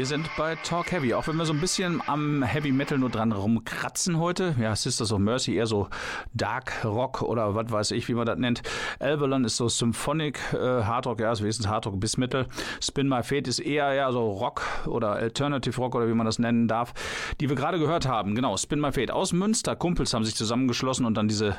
Wir 0.02 0.06
sind 0.08 0.28
bei 0.36 0.56
Talk 0.56 0.90
Heavy, 0.90 1.14
auch 1.14 1.28
wenn 1.28 1.36
wir 1.36 1.44
so 1.44 1.52
ein 1.52 1.60
bisschen 1.60 2.02
am 2.08 2.42
Heavy 2.42 2.72
Metal 2.72 2.98
nur 2.98 3.08
dran 3.08 3.30
rumkratzen 3.30 4.18
heute. 4.18 4.56
Ja, 4.58 4.74
Sisters 4.74 5.12
of 5.12 5.20
Mercy 5.20 5.54
eher 5.54 5.68
so 5.68 5.86
Dark 6.34 6.84
Rock 6.84 7.22
oder 7.22 7.54
was 7.54 7.70
weiß 7.70 7.90
ich, 7.92 8.08
wie 8.08 8.14
man 8.14 8.26
das 8.26 8.36
nennt. 8.36 8.62
Avalon 8.98 9.44
ist 9.44 9.58
so 9.58 9.68
Symphonic 9.68 10.40
äh, 10.54 10.56
Hard 10.58 11.06
Rock, 11.06 11.20
ja, 11.20 11.30
ist 11.30 11.40
wenigstens 11.40 11.68
Hard 11.68 11.86
Rock 11.86 12.00
bis 12.00 12.16
Metal. 12.16 12.48
Spin 12.80 13.08
My 13.08 13.22
Fate 13.22 13.46
ist 13.46 13.60
eher 13.60 13.92
ja 13.92 14.10
so 14.10 14.28
Rock 14.28 14.64
oder 14.86 15.12
Alternative 15.12 15.76
Rock 15.76 15.94
oder 15.94 16.08
wie 16.08 16.14
man 16.14 16.26
das 16.26 16.40
nennen 16.40 16.66
darf, 16.66 16.94
die 17.40 17.48
wir 17.48 17.54
gerade 17.54 17.78
gehört 17.78 18.08
haben. 18.08 18.34
Genau, 18.34 18.56
Spin 18.56 18.80
My 18.80 18.90
Fate 18.90 19.12
aus 19.12 19.32
Münster. 19.32 19.76
Kumpels 19.76 20.12
haben 20.14 20.24
sich 20.24 20.34
zusammengeschlossen 20.34 21.06
und 21.06 21.14
dann 21.14 21.28
diese 21.28 21.54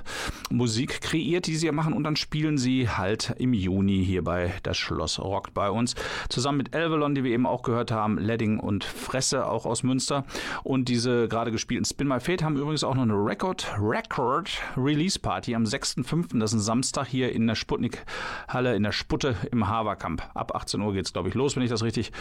Musik 0.50 1.00
kreiert, 1.00 1.48
die 1.48 1.56
sie 1.56 1.72
machen 1.72 1.94
und 1.94 2.04
dann 2.04 2.18
spielen 2.18 2.58
sie 2.58 2.90
halt 2.90 3.36
im 3.38 3.54
Juni 3.54 4.04
hier 4.04 4.22
bei 4.22 4.52
das 4.64 4.76
Schloss 4.76 5.18
Rockt 5.18 5.54
bei 5.54 5.70
uns. 5.70 5.96
Zusammen 6.28 6.58
mit 6.58 6.76
Avalon, 6.76 7.16
die 7.16 7.24
wir 7.24 7.32
eben 7.32 7.46
auch 7.46 7.62
gehört 7.62 7.90
haben, 7.90 8.18
Ledding 8.34 8.60
und 8.60 8.84
Fresse, 8.84 9.46
auch 9.46 9.68
aus 9.68 9.84
Münster. 9.84 10.26
Und 10.64 10.90
diese 10.90 11.28
gerade 11.28 11.52
gespielten 11.52 11.86
Spin 11.86 12.08
My 12.08 12.20
Fate 12.20 12.42
haben 12.42 12.58
übrigens 12.58 12.84
auch 12.84 12.96
noch 12.96 13.04
eine 13.04 13.14
Record, 13.14 13.72
Record 13.80 14.50
Release 14.76 15.20
Party 15.20 15.54
am 15.54 15.66
6.5. 15.66 16.40
Das 16.40 16.52
ist 16.52 16.58
ein 16.58 16.62
Samstag 16.62 17.06
hier 17.06 17.32
in 17.32 17.46
der 17.46 17.54
Sputnik-Halle 17.54 18.76
in 18.76 18.82
der 18.82 18.92
Sputte 18.92 19.36
im 19.52 19.68
Haverkamp. 19.68 20.24
Ab 20.34 20.56
18 20.56 20.82
Uhr 20.82 20.94
geht 20.94 21.06
es, 21.06 21.14
glaube 21.14 21.30
ich, 21.30 21.36
los, 21.36 21.56
wenn 21.56 21.62
ich 21.62 21.70
das 21.70 21.84
richtig 21.84 22.12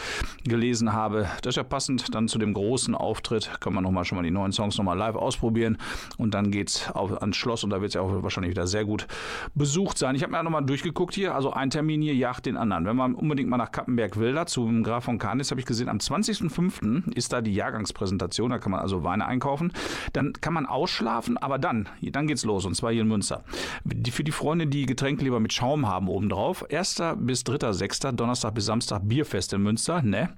gelesen 0.45 0.93
habe. 0.93 1.27
Das 1.41 1.53
ist 1.53 1.57
ja 1.57 1.63
passend 1.63 2.15
dann 2.15 2.29
zu 2.29 2.39
dem 2.39 2.53
großen 2.53 2.95
Auftritt. 2.95 3.51
Kann 3.61 3.73
man 3.73 3.85
nochmal 3.85 4.05
schon 4.05 4.17
mal 4.17 4.23
die 4.23 4.31
neuen 4.31 4.53
Songs 4.53 4.77
nochmal 4.77 4.99
live 4.99 5.17
ausprobieren. 5.17 5.79
Und 6.19 6.35
dann 6.35 6.51
geht 6.51 6.69
es 6.69 6.91
ans 6.95 7.37
Schloss 7.39 7.65
und 7.65 7.71
da 7.71 7.81
wird 7.81 7.89
es 7.89 7.95
ja 7.95 8.03
auch 8.03 8.23
wahrscheinlich 8.23 8.51
wieder 8.51 8.67
sehr 8.67 8.85
gut 8.85 9.07
besucht 9.55 9.97
sein. 9.97 10.15
Ich 10.15 10.23
habe 10.23 10.33
mir 10.33 10.37
ja 10.37 10.43
nochmal 10.43 10.65
durchgeguckt 10.65 11.15
hier. 11.15 11.35
Also 11.35 11.55
ein 11.55 11.71
Termin 11.71 12.03
hier 12.03 12.15
jagt 12.15 12.45
den 12.45 12.59
anderen. 12.59 12.85
Wenn 12.85 12.97
man 12.97 13.15
unbedingt 13.15 13.49
mal 13.49 13.57
nach 13.57 13.73
Kappenberg 13.73 14.19
will, 14.19 14.35
da 14.35 14.45
zum 14.45 14.83
Graf 14.83 15.05
von 15.05 15.19
Kanis, 15.19 15.51
habe 15.51 15.61
ich 15.61 15.67
gesehen, 15.67 15.89
am 15.89 16.01
20.05. 16.11 17.15
ist 17.15 17.33
da 17.33 17.41
die 17.41 17.55
Jahrgangspräsentation, 17.55 18.51
da 18.51 18.59
kann 18.59 18.73
man 18.73 18.81
also 18.81 19.05
Weine 19.05 19.27
einkaufen. 19.27 19.73
Dann 20.13 20.33
kann 20.35 20.55
man 20.55 20.67
ausschlafen, 20.67 21.37
aber 21.39 21.59
dann, 21.59 21.89
dann 22.01 22.27
geht's 22.27 22.45
los 22.45 22.65
und 22.65 22.75
zwar 22.75 22.93
hier 22.93 23.03
in 23.03 23.09
Münster. 23.09 23.45
Für 24.11 24.25
die 24.25 24.33
Freunde, 24.33 24.67
die 24.67 24.87
Getränke 24.87 25.25
lieber 25.25 25.41
mit 25.41 25.53
Schaum 25.53 25.87
haben 25.89 26.09
obendrauf, 26.09 26.65
1. 26.71 27.03
bis 27.17 27.43
3.06. 27.43 28.13
Donnerstag 28.13 28.55
bis 28.55 28.67
Samstag 28.67 29.03
Bierfest 29.05 29.53
in 29.53 29.63
Münster, 29.63 30.03
ne? 30.03 30.31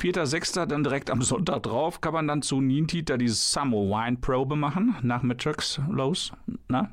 4.06. 0.00 0.66
dann 0.66 0.84
direkt 0.84 1.10
am 1.10 1.22
Sonntag 1.22 1.62
drauf, 1.62 2.00
kann 2.00 2.12
man 2.12 2.28
dann 2.28 2.42
zu 2.42 2.60
Nientita 2.60 3.16
die 3.16 3.28
Summer 3.28 3.78
Wine 3.78 4.18
Probe 4.20 4.56
machen, 4.56 4.96
nachmittags 5.02 5.80
los, 5.90 6.32
na? 6.68 6.90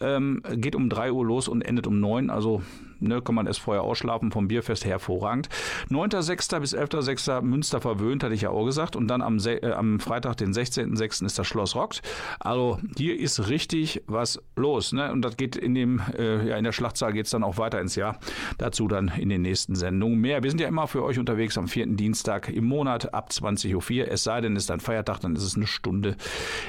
Ähm, 0.00 0.42
geht 0.56 0.74
um 0.74 0.88
3 0.88 1.12
Uhr 1.12 1.24
los 1.24 1.48
und 1.48 1.62
endet 1.62 1.86
um 1.86 2.00
9, 2.00 2.30
also 2.30 2.62
ne, 3.00 3.22
kann 3.22 3.34
man 3.34 3.46
erst 3.46 3.60
vorher 3.60 3.82
ausschlafen 3.82 4.30
vom 4.30 4.48
Bierfest 4.48 4.84
hervorragend. 4.84 5.48
9.6. 5.90 6.60
bis 6.60 6.76
11.6. 6.76 7.42
Münster 7.42 7.80
verwöhnt, 7.80 8.22
hatte 8.22 8.34
ich 8.34 8.42
ja 8.42 8.50
auch 8.50 8.64
gesagt. 8.64 8.96
Und 8.96 9.08
dann 9.08 9.22
am, 9.22 9.38
äh, 9.44 9.72
am 9.72 10.00
Freitag, 10.00 10.36
den 10.36 10.52
16.6. 10.52 11.24
ist 11.24 11.38
das 11.38 11.46
Schloss 11.46 11.74
Rockt. 11.74 12.02
Also 12.40 12.78
hier 12.96 13.18
ist 13.18 13.48
richtig 13.48 14.02
was 14.06 14.40
los. 14.56 14.92
Ne? 14.92 15.12
Und 15.12 15.22
das 15.22 15.36
geht 15.36 15.56
in 15.56 15.74
dem, 15.74 16.00
äh, 16.16 16.48
ja, 16.48 16.56
in 16.56 16.64
der 16.64 16.72
Schlachtzahl 16.72 17.12
geht 17.12 17.26
es 17.26 17.30
dann 17.30 17.44
auch 17.44 17.58
weiter 17.58 17.80
ins 17.80 17.94
Jahr. 17.94 18.18
Dazu 18.58 18.88
dann 18.88 19.08
in 19.08 19.28
den 19.28 19.42
nächsten 19.42 19.74
Sendungen 19.74 20.20
mehr. 20.20 20.42
Wir 20.42 20.50
sind 20.50 20.60
ja 20.60 20.68
immer 20.68 20.86
für 20.86 21.02
euch 21.02 21.18
unterwegs 21.18 21.58
am 21.58 21.68
vierten 21.68 21.96
Dienstag 21.96 22.48
im 22.48 22.64
Monat 22.64 23.14
ab 23.14 23.30
20.04 23.30 23.74
Uhr. 23.74 24.08
Es 24.10 24.24
sei 24.24 24.40
denn, 24.40 24.56
es 24.56 24.64
ist 24.64 24.70
ein 24.70 24.80
Feiertag, 24.80 25.20
dann 25.20 25.36
ist 25.36 25.42
es 25.42 25.56
eine 25.56 25.66
Stunde 25.66 26.16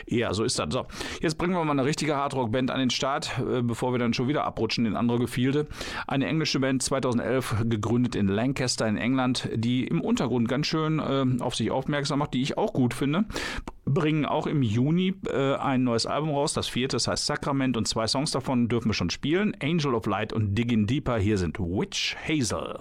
eher. 0.06 0.34
So 0.34 0.44
ist 0.44 0.60
das. 0.60 0.68
So, 0.70 0.86
jetzt 1.22 1.38
bringen 1.38 1.54
wir 1.54 1.64
mal 1.64 1.72
eine 1.72 1.86
richtige 1.86 2.16
Hardrock-Band 2.16 2.72
an 2.72 2.80
den 2.80 2.90
Start, 2.90 3.40
äh, 3.40 3.62
bevor 3.62 3.94
wir 3.94 4.00
dann 4.00 4.14
schon 4.14 4.28
wieder 4.28 4.44
abrutschen 4.44 4.86
in 4.86 4.96
andere 4.96 5.20
Gefilde. 5.20 5.68
Eine 6.18 6.30
englische 6.30 6.60
Band 6.60 6.82
2011 6.82 7.66
gegründet 7.66 8.16
in 8.16 8.28
Lancaster 8.28 8.88
in 8.88 8.98
England, 8.98 9.50
die 9.54 9.86
im 9.86 10.02
Untergrund 10.02 10.48
ganz 10.48 10.66
schön 10.66 10.98
äh, 10.98 11.44
auf 11.44 11.54
sich 11.54 11.70
aufmerksam 11.70 12.18
macht, 12.18 12.34
die 12.34 12.42
ich 12.42 12.58
auch 12.58 12.74
gut 12.74 12.96
finde. 12.96 13.26
Bringen 13.86 14.26
auch 14.26 14.48
im 14.48 14.64
Juni 14.64 15.14
äh, 15.30 15.54
ein 15.54 15.84
neues 15.84 16.08
Album 16.08 16.32
raus, 16.32 16.54
das 16.54 16.68
vierte, 16.68 16.96
das 16.96 17.08
heißt 17.08 17.28
Sacrament 17.28 17.78
und 17.78 17.88
zwei 17.88 18.08
Songs 18.08 18.32
davon 18.32 18.68
dürfen 18.68 18.90
wir 18.90 18.96
schon 18.96 19.12
spielen, 19.12 19.56
Angel 19.62 19.94
of 19.94 20.08
Light 20.08 20.34
und 20.34 20.56
Digging 20.56 20.88
Deeper, 20.88 21.20
hier 21.20 21.38
sind 21.38 21.60
Witch 21.60 22.18
Hazel. 22.28 22.80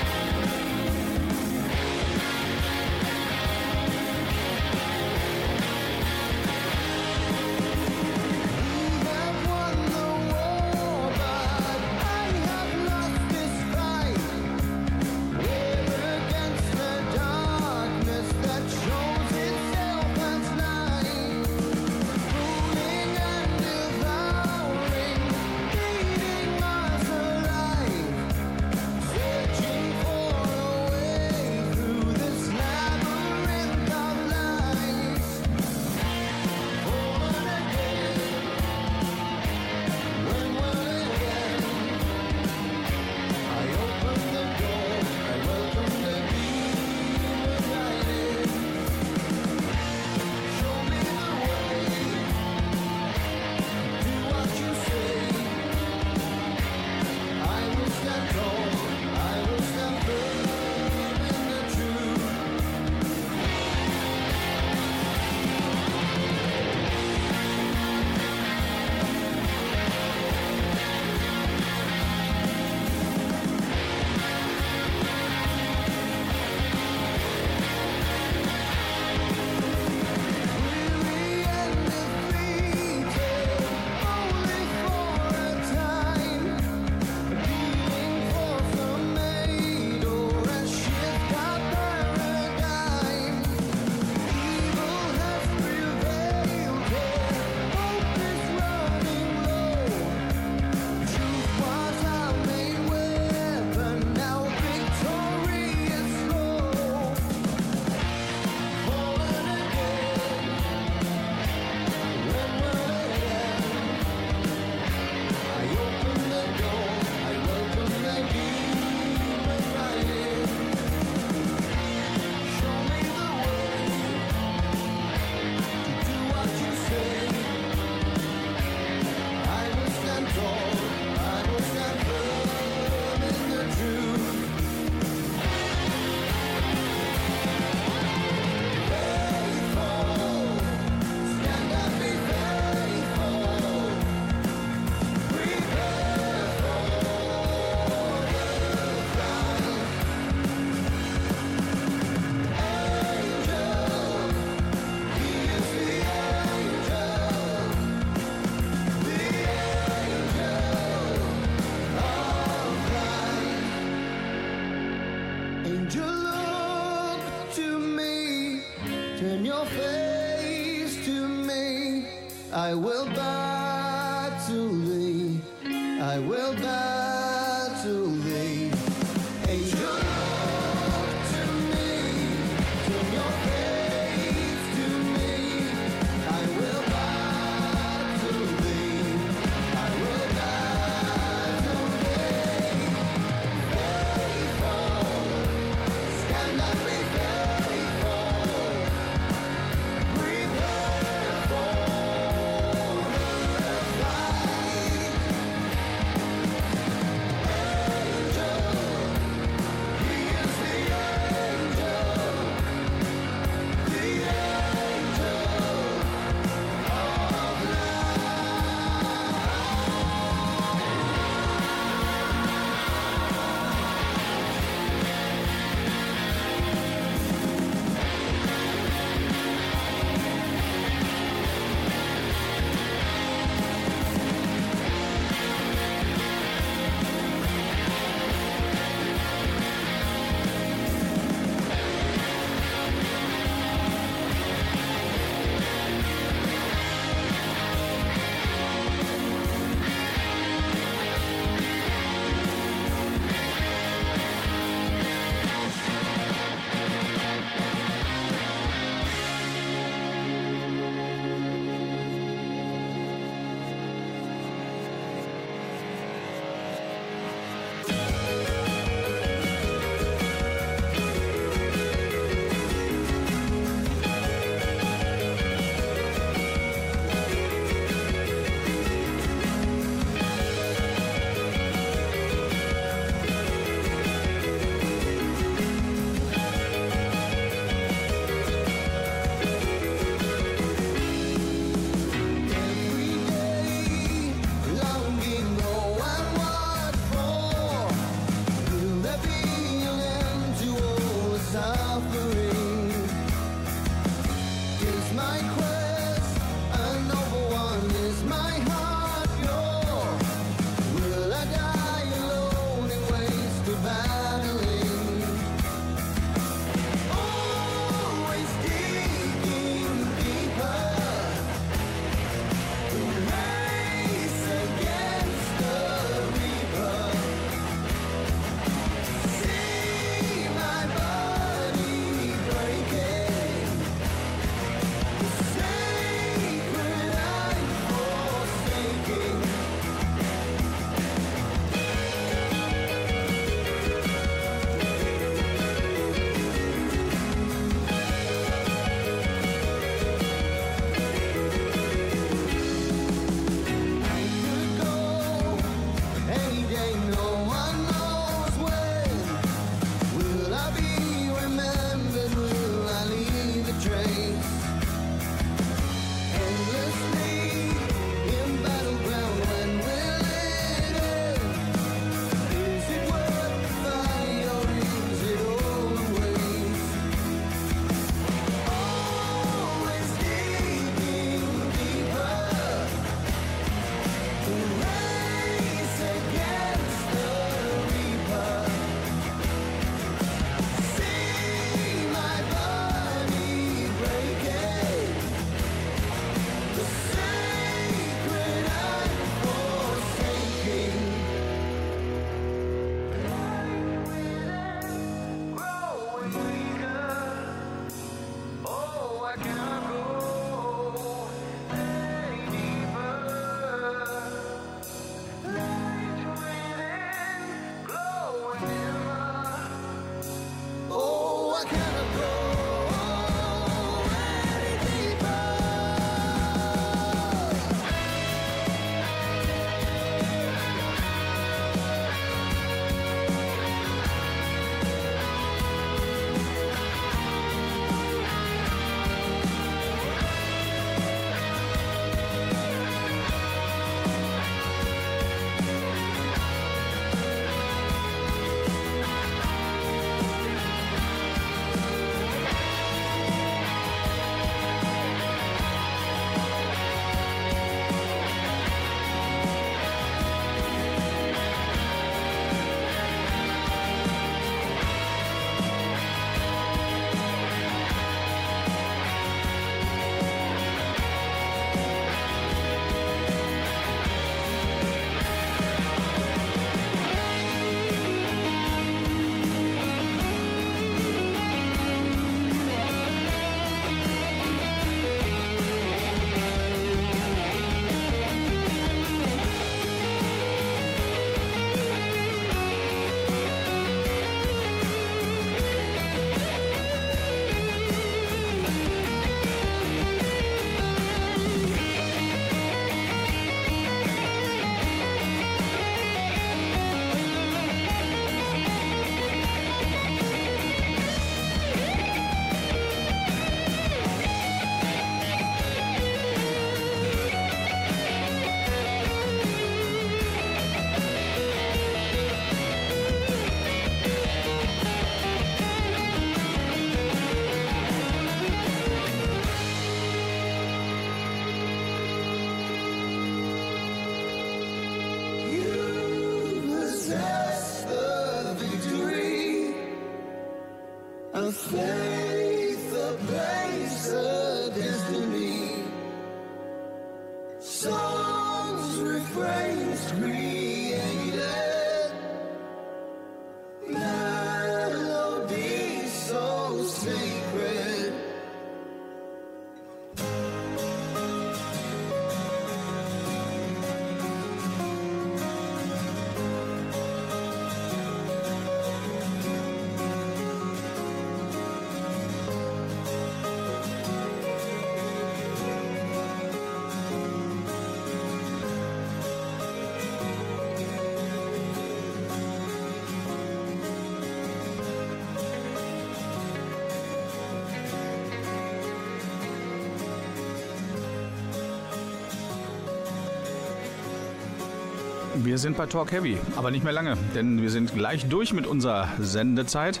Wir 595.44 595.58
sind 595.58 595.76
bei 595.76 595.84
Talk 595.84 596.10
Heavy, 596.10 596.38
aber 596.56 596.70
nicht 596.70 596.84
mehr 596.84 596.92
lange, 596.94 597.18
denn 597.34 597.60
wir 597.60 597.68
sind 597.68 597.94
gleich 597.94 598.26
durch 598.30 598.54
mit 598.54 598.66
unserer 598.66 599.10
Sendezeit. 599.18 600.00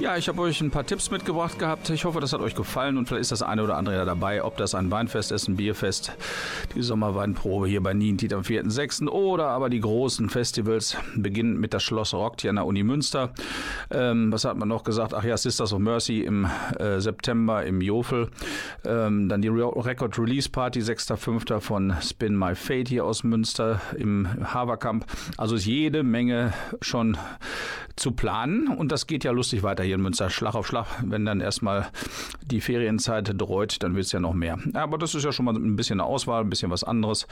Ja, 0.00 0.16
ich 0.16 0.28
habe 0.28 0.42
euch 0.42 0.60
ein 0.60 0.72
paar 0.72 0.84
Tipps 0.84 1.12
mitgebracht 1.12 1.56
gehabt. 1.56 1.88
Ich 1.88 2.04
hoffe, 2.04 2.18
das 2.18 2.32
hat 2.32 2.40
euch 2.40 2.56
gefallen 2.56 2.98
und 2.98 3.06
vielleicht 3.06 3.22
ist 3.22 3.32
das 3.32 3.42
eine 3.42 3.62
oder 3.62 3.76
andere 3.76 3.94
ja 3.94 4.04
dabei, 4.04 4.42
ob 4.42 4.56
das 4.56 4.74
ein 4.74 4.90
Weinfest 4.90 5.30
ist, 5.30 5.46
ein 5.46 5.54
Bierfest, 5.54 6.12
die 6.74 6.82
Sommerweinprobe 6.82 7.68
hier 7.68 7.80
bei 7.80 7.94
Nientit 7.94 8.32
am 8.32 8.42
4.6. 8.42 9.08
oder 9.08 9.46
aber 9.46 9.70
die 9.70 9.80
großen 9.80 10.28
Festivals, 10.30 10.96
beginnend 11.14 11.60
mit 11.60 11.74
das 11.74 11.84
Schloss 11.84 12.12
Rockt 12.12 12.40
hier 12.40 12.50
an 12.50 12.56
der 12.56 12.66
Uni 12.66 12.82
Münster. 12.82 13.32
Ähm, 13.90 14.32
was 14.32 14.44
hat 14.44 14.56
man 14.56 14.68
noch 14.68 14.82
gesagt? 14.82 15.14
Ach 15.14 15.22
ja, 15.22 15.36
Sisters 15.36 15.72
of 15.72 15.78
Mercy 15.78 16.22
im 16.22 16.48
äh, 16.78 17.00
September 17.00 17.64
im 17.64 17.80
Jofel. 17.80 18.30
Ähm, 18.84 19.28
dann 19.28 19.42
die 19.42 19.48
Re 19.48 19.70
Record 19.76 20.18
Release 20.18 20.50
Party 20.50 20.80
6.5. 20.80 21.60
von 21.60 21.94
Spin 22.02 22.36
My 22.36 22.56
Fate 22.56 22.88
hier 22.88 23.04
aus 23.04 23.22
Münster 23.22 23.80
im 23.96 24.28
Haverkamp. 24.42 25.06
Also 25.36 25.54
ist 25.54 25.66
jede 25.66 26.02
Menge 26.02 26.52
schon 26.80 27.16
zu 27.96 28.10
planen 28.10 28.68
und 28.68 28.90
das 28.90 29.06
geht 29.06 29.22
ja 29.22 29.30
lustig 29.30 29.62
weiter 29.62 29.83
hier 29.84 29.94
in 29.94 30.02
Münster, 30.02 30.30
Schlag 30.30 30.54
auf 30.54 30.66
Schlag. 30.66 30.86
Wenn 31.02 31.24
dann 31.24 31.40
erstmal 31.40 31.88
die 32.44 32.60
Ferienzeit 32.60 33.32
dreut, 33.36 33.82
dann 33.82 33.94
wird 33.94 34.06
es 34.06 34.12
ja 34.12 34.20
noch 34.20 34.34
mehr. 34.34 34.58
Aber 34.74 34.98
das 34.98 35.14
ist 35.14 35.24
ja 35.24 35.32
schon 35.32 35.44
mal 35.44 35.54
ein 35.54 35.76
bisschen 35.76 36.00
eine 36.00 36.08
Auswahl, 36.08 36.42
ein 36.42 36.50
bisschen 36.50 36.70
was 36.70 36.84
anderes. 36.84 37.26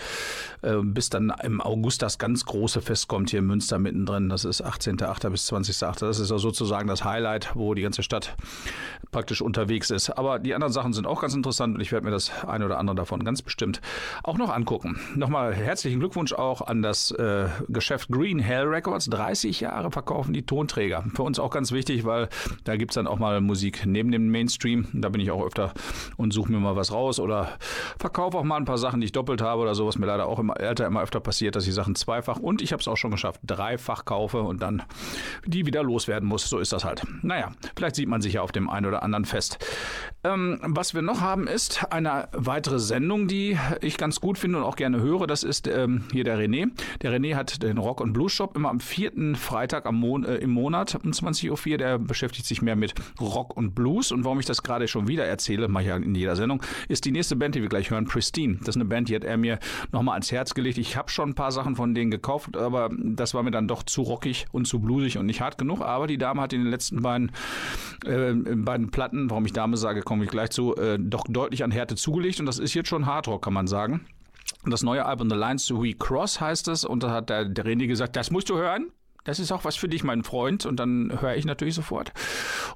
Äh, 0.62 0.76
bis 0.82 1.10
dann 1.10 1.32
im 1.42 1.60
August 1.60 2.02
das 2.02 2.18
ganz 2.18 2.44
große 2.44 2.80
Fest 2.80 3.08
kommt 3.08 3.30
hier 3.30 3.40
in 3.40 3.46
Münster 3.46 3.78
mittendrin. 3.78 4.28
Das 4.28 4.44
ist 4.44 4.64
18.8. 4.64 5.30
bis 5.30 5.52
20.8. 5.52 6.00
Das 6.00 6.18
ist 6.18 6.30
ja 6.30 6.38
sozusagen 6.38 6.88
das 6.88 7.04
Highlight, 7.04 7.50
wo 7.54 7.74
die 7.74 7.82
ganze 7.82 8.02
Stadt 8.02 8.34
praktisch 9.10 9.42
unterwegs 9.42 9.90
ist. 9.90 10.10
Aber 10.10 10.38
die 10.38 10.54
anderen 10.54 10.72
Sachen 10.72 10.92
sind 10.92 11.06
auch 11.06 11.20
ganz 11.20 11.34
interessant 11.34 11.74
und 11.74 11.80
ich 11.80 11.92
werde 11.92 12.06
mir 12.06 12.12
das 12.12 12.44
eine 12.44 12.64
oder 12.64 12.78
andere 12.78 12.96
davon 12.96 13.24
ganz 13.24 13.42
bestimmt 13.42 13.80
auch 14.22 14.38
noch 14.38 14.50
angucken. 14.50 14.98
Nochmal 15.14 15.54
herzlichen 15.54 16.00
Glückwunsch 16.00 16.32
auch 16.32 16.62
an 16.62 16.82
das 16.82 17.10
äh, 17.12 17.48
Geschäft 17.68 18.08
Green 18.10 18.38
Hell 18.38 18.66
Records. 18.66 19.06
30 19.06 19.60
Jahre 19.60 19.90
verkaufen 19.90 20.32
die 20.32 20.44
Tonträger. 20.44 21.04
Für 21.14 21.22
uns 21.22 21.38
auch 21.38 21.50
ganz 21.50 21.72
wichtig, 21.72 22.04
weil 22.04 22.28
da 22.64 22.76
gibt 22.76 22.92
es 22.92 22.94
dann 22.94 23.06
auch 23.06 23.18
mal 23.18 23.40
Musik 23.40 23.84
neben 23.86 24.10
dem 24.10 24.30
Mainstream. 24.30 24.86
Da 24.92 25.08
bin 25.08 25.20
ich 25.20 25.30
auch 25.30 25.44
öfter 25.44 25.72
und 26.16 26.32
suche 26.32 26.50
mir 26.52 26.58
mal 26.58 26.76
was 26.76 26.92
raus 26.92 27.20
oder 27.20 27.58
verkaufe 27.98 28.38
auch 28.38 28.44
mal 28.44 28.56
ein 28.56 28.64
paar 28.64 28.78
Sachen, 28.78 29.00
die 29.00 29.06
ich 29.06 29.12
doppelt 29.12 29.42
habe 29.42 29.62
oder 29.62 29.74
so, 29.74 29.86
was 29.86 29.98
mir 29.98 30.06
leider 30.06 30.26
auch 30.26 30.38
im 30.38 30.50
Alter 30.50 30.86
immer 30.86 31.02
öfter 31.02 31.20
passiert, 31.20 31.56
dass 31.56 31.66
ich 31.66 31.74
Sachen 31.74 31.94
zweifach 31.94 32.38
und 32.38 32.62
ich 32.62 32.72
habe 32.72 32.80
es 32.80 32.88
auch 32.88 32.96
schon 32.96 33.10
geschafft, 33.10 33.40
dreifach 33.44 34.04
kaufe 34.04 34.42
und 34.42 34.62
dann 34.62 34.82
die 35.46 35.66
wieder 35.66 35.82
loswerden 35.82 36.28
muss. 36.28 36.48
So 36.48 36.58
ist 36.58 36.72
das 36.72 36.84
halt. 36.84 37.02
Naja, 37.22 37.52
vielleicht 37.76 37.96
sieht 37.96 38.08
man 38.08 38.20
sich 38.20 38.34
ja 38.34 38.42
auf 38.42 38.52
dem 38.52 38.68
einen 38.70 38.86
oder 38.86 39.02
anderen 39.02 39.24
fest. 39.24 39.58
Ähm, 40.24 40.58
was 40.62 40.94
wir 40.94 41.02
noch 41.02 41.20
haben, 41.20 41.46
ist 41.46 41.84
eine 41.90 42.28
weitere 42.32 42.78
Sendung, 42.78 43.26
die 43.26 43.58
ich 43.80 43.96
ganz 43.96 44.20
gut 44.20 44.38
finde 44.38 44.58
und 44.58 44.64
auch 44.64 44.76
gerne 44.76 45.00
höre. 45.00 45.26
Das 45.26 45.42
ist 45.42 45.66
ähm, 45.66 46.04
hier 46.12 46.24
der 46.24 46.38
René. 46.38 46.70
Der 47.02 47.12
René 47.12 47.34
hat 47.34 47.62
den 47.62 47.78
Rock- 47.78 48.00
und 48.00 48.12
Blues-Shop 48.12 48.56
immer 48.56 48.70
am 48.70 48.80
vierten 48.80 49.34
Freitag 49.34 49.86
am 49.86 49.96
Mon 49.96 50.24
äh, 50.24 50.36
im 50.36 50.50
Monat 50.50 50.98
um 51.02 51.10
20.04 51.10 51.72
Uhr. 51.72 51.78
Der 51.78 51.98
beschäftigt 51.98 52.31
sich 52.34 52.62
mehr 52.62 52.76
mit 52.76 52.94
Rock 53.20 53.56
und 53.56 53.74
Blues. 53.74 54.12
Und 54.12 54.24
warum 54.24 54.40
ich 54.40 54.46
das 54.46 54.62
gerade 54.62 54.88
schon 54.88 55.08
wieder 55.08 55.24
erzähle, 55.24 55.68
mache 55.68 55.84
ich 55.84 55.88
ja 55.88 55.96
in 55.96 56.14
jeder 56.14 56.36
Sendung, 56.36 56.62
ist 56.88 57.04
die 57.04 57.12
nächste 57.12 57.36
Band, 57.36 57.54
die 57.54 57.62
wir 57.62 57.68
gleich 57.68 57.90
hören, 57.90 58.06
Pristine. 58.06 58.56
Das 58.60 58.70
ist 58.70 58.76
eine 58.76 58.84
Band, 58.86 59.08
die 59.08 59.14
hat 59.14 59.24
er 59.24 59.36
mir 59.36 59.58
nochmal 59.92 60.14
ans 60.14 60.32
Herz 60.32 60.54
gelegt. 60.54 60.78
Ich 60.78 60.96
habe 60.96 61.10
schon 61.10 61.30
ein 61.30 61.34
paar 61.34 61.52
Sachen 61.52 61.76
von 61.76 61.94
denen 61.94 62.10
gekauft, 62.10 62.56
aber 62.56 62.90
das 62.98 63.34
war 63.34 63.42
mir 63.42 63.50
dann 63.50 63.68
doch 63.68 63.82
zu 63.82 64.02
rockig 64.02 64.46
und 64.52 64.66
zu 64.66 64.80
bluesig 64.80 65.18
und 65.18 65.26
nicht 65.26 65.40
hart 65.40 65.58
genug. 65.58 65.80
Aber 65.80 66.06
die 66.06 66.18
Dame 66.18 66.40
hat 66.42 66.52
in 66.52 66.62
den 66.62 66.70
letzten 66.70 67.02
beiden, 67.02 67.32
äh, 68.04 68.32
beiden 68.32 68.90
Platten, 68.90 69.30
warum 69.30 69.44
ich 69.46 69.52
Dame 69.52 69.76
sage, 69.76 70.02
komme 70.02 70.24
ich 70.24 70.30
gleich 70.30 70.50
zu, 70.50 70.76
äh, 70.76 70.98
doch 70.98 71.24
deutlich 71.28 71.64
an 71.64 71.70
Härte 71.70 71.96
zugelegt. 71.96 72.40
Und 72.40 72.46
das 72.46 72.58
ist 72.58 72.74
jetzt 72.74 72.88
schon 72.88 73.06
Hardrock, 73.06 73.42
kann 73.42 73.52
man 73.52 73.66
sagen. 73.66 74.06
Das 74.64 74.82
neue 74.82 75.04
Album 75.04 75.28
The 75.28 75.36
Lines 75.36 75.66
to 75.66 75.82
We 75.82 75.92
Cross 75.94 76.40
heißt 76.40 76.68
es. 76.68 76.84
Und 76.84 77.02
da 77.02 77.10
hat 77.10 77.30
der, 77.30 77.44
der 77.46 77.64
René 77.64 77.86
gesagt, 77.86 78.16
das 78.16 78.30
musst 78.30 78.48
du 78.48 78.56
hören. 78.56 78.92
Das 79.24 79.38
ist 79.38 79.52
auch 79.52 79.64
was 79.64 79.76
für 79.76 79.88
dich, 79.88 80.02
mein 80.02 80.24
Freund. 80.24 80.66
Und 80.66 80.76
dann 80.80 81.12
höre 81.20 81.36
ich 81.36 81.44
natürlich 81.44 81.74
sofort. 81.74 82.12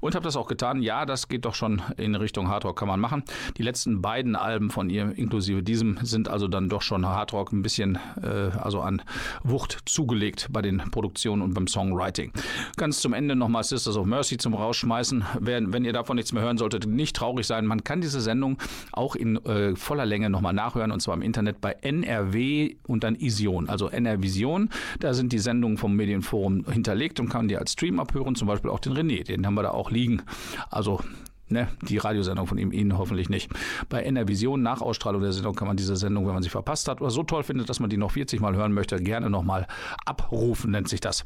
Und 0.01 0.15
habe 0.15 0.25
das 0.25 0.37
auch 0.37 0.47
getan. 0.47 0.83
Ja, 0.83 1.05
das 1.05 1.29
geht 1.29 1.45
doch 1.45 1.55
schon 1.55 1.83
in 1.97 2.15
Richtung 2.15 2.49
Hardrock, 2.49 2.79
kann 2.79 2.89
man 2.89 3.01
machen. 3.01 3.25
Die 3.57 3.63
letzten 3.63 4.01
beiden 4.01 4.37
Alben 4.37 4.71
von 4.71 4.89
ihr, 4.89 5.13
inklusive 5.17 5.63
diesem, 5.63 5.99
sind 6.03 6.29
also 6.29 6.47
dann 6.47 6.69
doch 6.69 6.83
schon 6.83 7.05
Hardrock 7.07 7.53
ein 7.53 7.63
bisschen 7.63 7.99
äh, 8.23 8.51
also 8.59 8.81
an 8.81 9.03
Wucht 9.43 9.81
zugelegt 9.87 10.49
bei 10.51 10.63
den 10.63 10.79
Produktionen 10.91 11.43
und 11.43 11.55
beim 11.55 11.67
Songwriting. 11.67 12.33
Ganz 12.77 13.01
zum 13.01 13.13
Ende 13.13 13.35
nochmal 13.35 13.65
Sisters 13.65 13.97
of 13.97 14.07
Mercy 14.07 14.37
zum 14.37 14.55
Rausschmeißen. 14.55 15.25
Wenn, 15.41 15.73
wenn 15.73 15.85
ihr 15.85 15.93
davon 15.93 16.17
nichts 16.17 16.33
mehr 16.33 16.43
hören 16.43 16.59
solltet, 16.59 16.87
nicht 16.87 17.17
traurig 17.17 17.47
sein. 17.47 17.67
Man 17.67 17.83
kann 17.83 18.01
diese 18.01 18.21
Sendung 18.21 18.59
auch 18.93 19.17
in 19.17 19.37
äh, 19.47 19.75
voller 19.75 20.07
Länge 20.07 20.31
nochmal 20.31 20.53
nachhören 20.53 20.93
und 20.93 21.01
zwar 21.01 21.15
im 21.15 21.23
Internet 21.23 21.61
bei 21.61 21.73
NRW 21.73 22.77
und 22.87 23.03
dann 23.03 23.17
Ision, 23.17 23.69
also 23.69 23.89
NR 23.89 24.23
Vision. 24.23 24.71
Da 25.01 25.13
sind 25.13 25.33
die 25.33 25.39
Sendungen 25.39 25.77
vom 25.77 25.97
Medienforum 25.97 26.36
hinterlegt 26.45 27.21
und 27.21 27.29
kann 27.29 27.49
die 27.49 27.57
als 27.57 27.73
Stream 27.73 28.01
abhören, 28.01 28.35
zum 28.35 28.49
Beispiel 28.49 28.71
auch 28.71 28.81
den 28.81 28.93
René, 28.93 29.25
den 29.25 29.47
haben 29.47 29.55
wir 29.55 29.63
da 29.63 29.71
auch 29.71 29.91
liegen. 29.91 30.23
Also 30.71 31.01
Ne, 31.49 31.69
die 31.83 31.99
Radiosendung 31.99 32.49
von 32.49 32.59
ihm, 32.59 32.73
Ihnen 32.73 32.99
hoffentlich 32.99 33.29
nicht. 33.29 33.53
Bei 33.89 34.03
NR 34.03 34.27
Vision 34.27 34.63
nach 34.63 34.81
Ausstrahlung 34.81 35.23
der 35.23 35.31
Sendung 35.31 35.55
kann 35.55 35.69
man 35.69 35.77
diese 35.77 35.95
Sendung, 35.95 36.27
wenn 36.27 36.35
man 36.35 36.43
sie 36.43 36.49
verpasst 36.49 36.89
hat 36.89 37.01
oder 37.01 37.11
so 37.11 37.23
toll 37.23 37.45
findet, 37.45 37.69
dass 37.69 37.79
man 37.79 37.89
die 37.89 37.97
noch 37.97 38.11
40 38.11 38.41
Mal 38.41 38.57
hören 38.57 38.73
möchte, 38.73 38.97
gerne 38.97 39.31
nochmal 39.31 39.69
abrufen, 40.05 40.73
nennt 40.73 40.89
sich 40.89 41.01
das. 41.01 41.25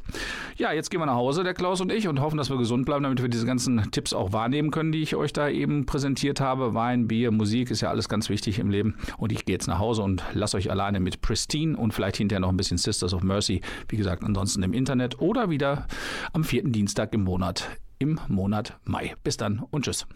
Ja, 0.57 0.73
jetzt 0.73 0.91
gehen 0.91 0.99
wir 0.99 1.07
nach 1.07 1.15
Hause, 1.15 1.43
der 1.43 1.55
Klaus 1.55 1.81
und 1.81 1.91
ich, 1.91 2.07
und 2.07 2.21
hoffen, 2.21 2.37
dass 2.37 2.51
wir 2.51 2.57
gesund 2.57 2.85
bleiben, 2.85 3.01
damit 3.01 3.19
wir 3.19 3.29
diese 3.29 3.47
ganzen 3.47 3.89
Tipps 3.89 4.13
auch 4.13 4.31
wahrnehmen 4.31 4.69
können, 4.69 4.91
die 4.91 5.01
ich 5.01 5.15
euch 5.15 5.33
da 5.33 5.49
eben 5.49 5.87
präsentiert 5.87 6.39
habe. 6.39 6.75
Wein, 6.75 7.07
Bier, 7.07 7.31
Musik 7.31 7.71
ist 7.71 7.81
ja 7.81 7.89
alles 7.89 8.07
ganz 8.07 8.29
wichtig 8.29 8.59
im 8.59 8.69
Leben. 8.69 8.97
Und 9.17 9.31
ich 9.31 9.45
gehe 9.45 9.55
jetzt 9.55 9.65
nach 9.65 9.79
Hause 9.79 10.03
und 10.03 10.23
lasse 10.33 10.55
euch 10.55 10.69
alleine 10.69 10.99
mit 10.99 11.21
Pristine 11.21 11.75
und 11.75 11.95
vielleicht 11.95 12.17
hinterher 12.17 12.41
noch 12.41 12.49
ein 12.49 12.57
bisschen 12.57 12.77
Sisters 12.77 13.15
of 13.15 13.23
Mercy. 13.23 13.61
Wie 13.89 13.97
gesagt, 13.97 14.23
ansonsten 14.23 14.61
im 14.61 14.73
Internet 14.73 15.19
oder 15.19 15.49
wieder 15.49 15.87
am 16.31 16.43
vierten 16.43 16.71
Dienstag 16.71 17.11
im 17.15 17.23
Monat 17.23 17.69
im 18.01 18.19
Monat 18.27 18.79
Mai. 18.83 19.15
Bis 19.23 19.37
dann 19.37 19.59
und 19.69 19.85
tschüss. 19.85 20.07